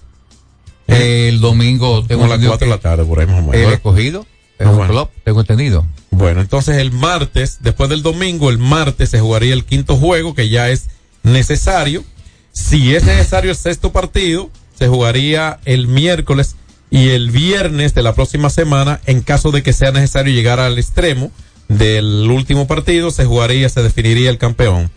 [0.86, 3.54] El domingo tengo las entendido 4 de la tarde, por ahí más o menos.
[3.56, 4.26] El escogido,
[4.58, 4.90] es Ah, bueno.
[4.90, 5.86] club, tengo entendido.
[6.10, 10.48] Bueno, entonces el martes, después del domingo, el martes se jugaría el quinto juego, que
[10.48, 10.86] ya es
[11.22, 12.04] necesario.
[12.52, 16.56] Si es necesario el sexto partido, se jugaría el miércoles
[16.90, 20.78] y el viernes de la próxima semana, en caso de que sea necesario llegar al
[20.78, 21.30] extremo
[21.68, 24.90] del último partido, se jugaría, se definiría el campeón.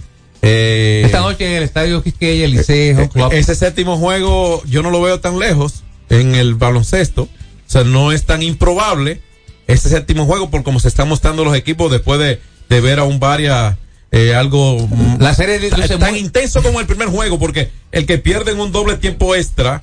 [0.47, 3.33] Eh, Esta noche en el estadio Quisqueya, el Liceo eh, Club.
[3.33, 7.23] ese séptimo juego yo no lo veo tan lejos en el baloncesto.
[7.23, 7.29] O
[7.65, 9.21] sea, no es tan improbable
[9.67, 12.39] ese séptimo juego por cómo se están mostrando los equipos después de,
[12.69, 13.77] de ver a un Varia
[14.11, 18.19] eh, algo mm, La serie de- tan, intenso como el primer juego porque el que
[18.19, 19.81] pierde en un doble tiempo extra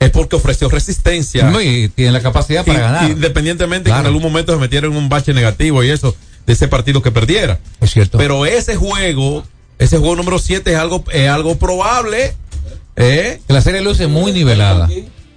[0.00, 1.48] es porque ofreció resistencia.
[1.48, 3.10] No, y tiene la capacidad para Y- ganar.
[3.12, 4.02] Independientemente Claro.
[4.02, 7.00] que en algún momento se metieron en un bache negativo y eso, de ese partido
[7.02, 7.60] que perdiera.
[7.80, 8.18] Es cierto.
[8.18, 9.44] Pero ese juego,
[9.82, 12.34] ese juego número 7 es algo, es algo probable.
[12.96, 13.40] ¿eh?
[13.46, 14.88] Que la serie luce muy nivelada.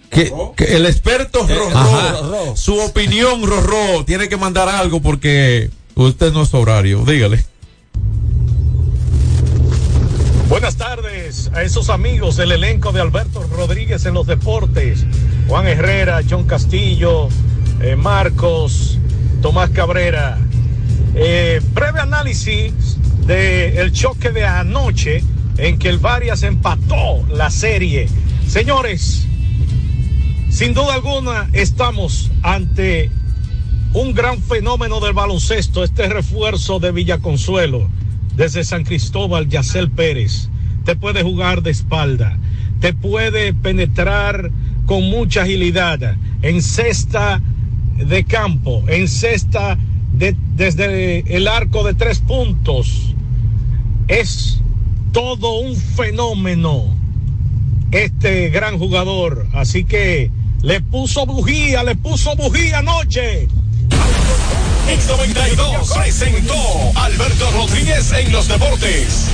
[0.09, 2.55] Que, que el experto Rorró, Ajá.
[2.55, 7.03] su opinión, Rorró, tiene que mandar algo porque usted no es horario.
[7.05, 7.43] Dígale.
[10.47, 15.03] Buenas tardes a esos amigos del elenco de Alberto Rodríguez en los deportes.
[15.47, 17.29] Juan Herrera, John Castillo,
[17.81, 18.99] eh, Marcos,
[19.41, 20.37] Tomás Cabrera.
[21.15, 22.73] Eh, breve análisis
[23.25, 25.23] del choque de anoche
[25.57, 28.07] en que el Varias empató la serie.
[28.47, 29.25] Señores,
[30.49, 33.09] sin duda alguna estamos ante
[33.93, 37.89] un gran fenómeno del baloncesto, este refuerzo de Villaconsuelo
[38.35, 40.49] desde San Cristóbal, Yacel Pérez.
[40.83, 42.37] Te puede jugar de espalda,
[42.79, 44.51] te puede penetrar
[44.85, 47.41] con mucha agilidad en cesta
[47.97, 49.77] de campo, en cesta
[50.13, 53.14] de, desde el arco de tres puntos.
[54.07, 54.59] Es
[55.11, 56.95] todo un fenómeno
[57.91, 59.47] este gran jugador.
[59.53, 60.31] Así que
[60.61, 63.47] le puso bujía, le puso bujía anoche.
[64.87, 66.55] X92 presentó
[66.95, 69.31] Alberto Rodríguez en los deportes.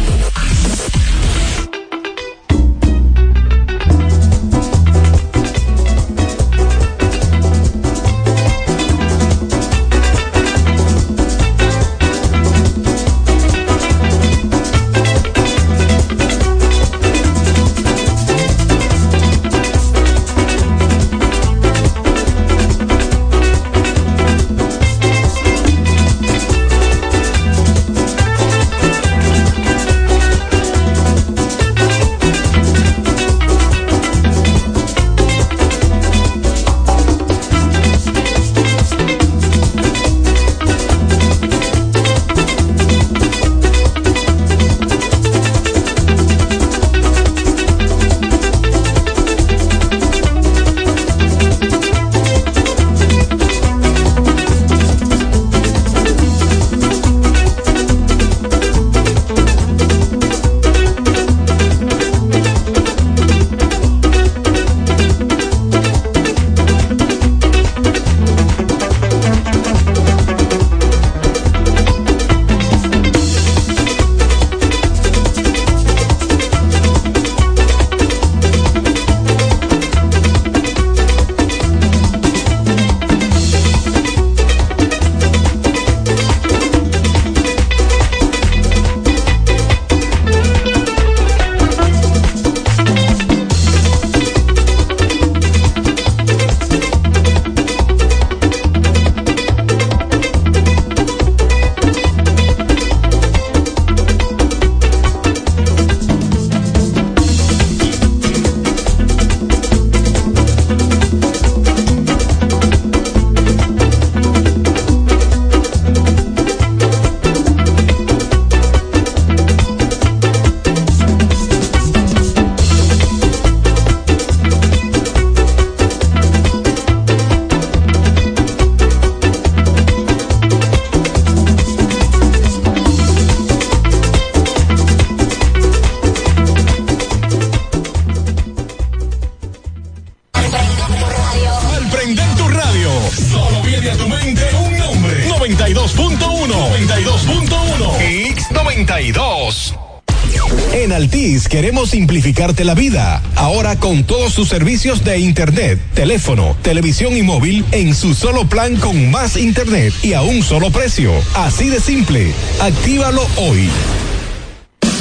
[152.64, 153.22] La vida.
[153.36, 158.78] Ahora con todos sus servicios de internet, teléfono, televisión y móvil en su solo plan
[158.78, 161.12] con más internet y a un solo precio.
[161.34, 162.34] Así de simple.
[162.62, 163.70] Actívalo hoy.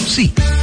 [0.09, 0.33] Sí,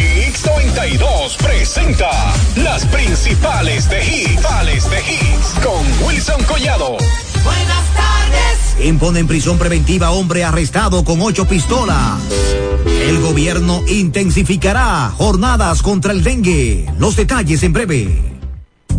[0.00, 2.10] X92 presenta
[2.56, 6.96] las principales de hits, de hits con Wilson Collado.
[7.44, 8.86] Buenas tardes.
[8.86, 12.20] Impone en prisión preventiva a hombre arrestado con ocho pistolas.
[12.86, 16.90] El gobierno intensificará jornadas contra el dengue.
[16.98, 18.39] Los detalles en breve.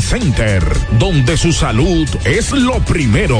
[0.00, 0.62] Center,
[0.98, 3.38] donde su salud es lo primero.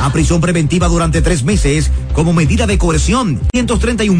[0.00, 3.40] A prisión preventiva durante tres meses como medida de coerción.
[3.52, 4.18] 131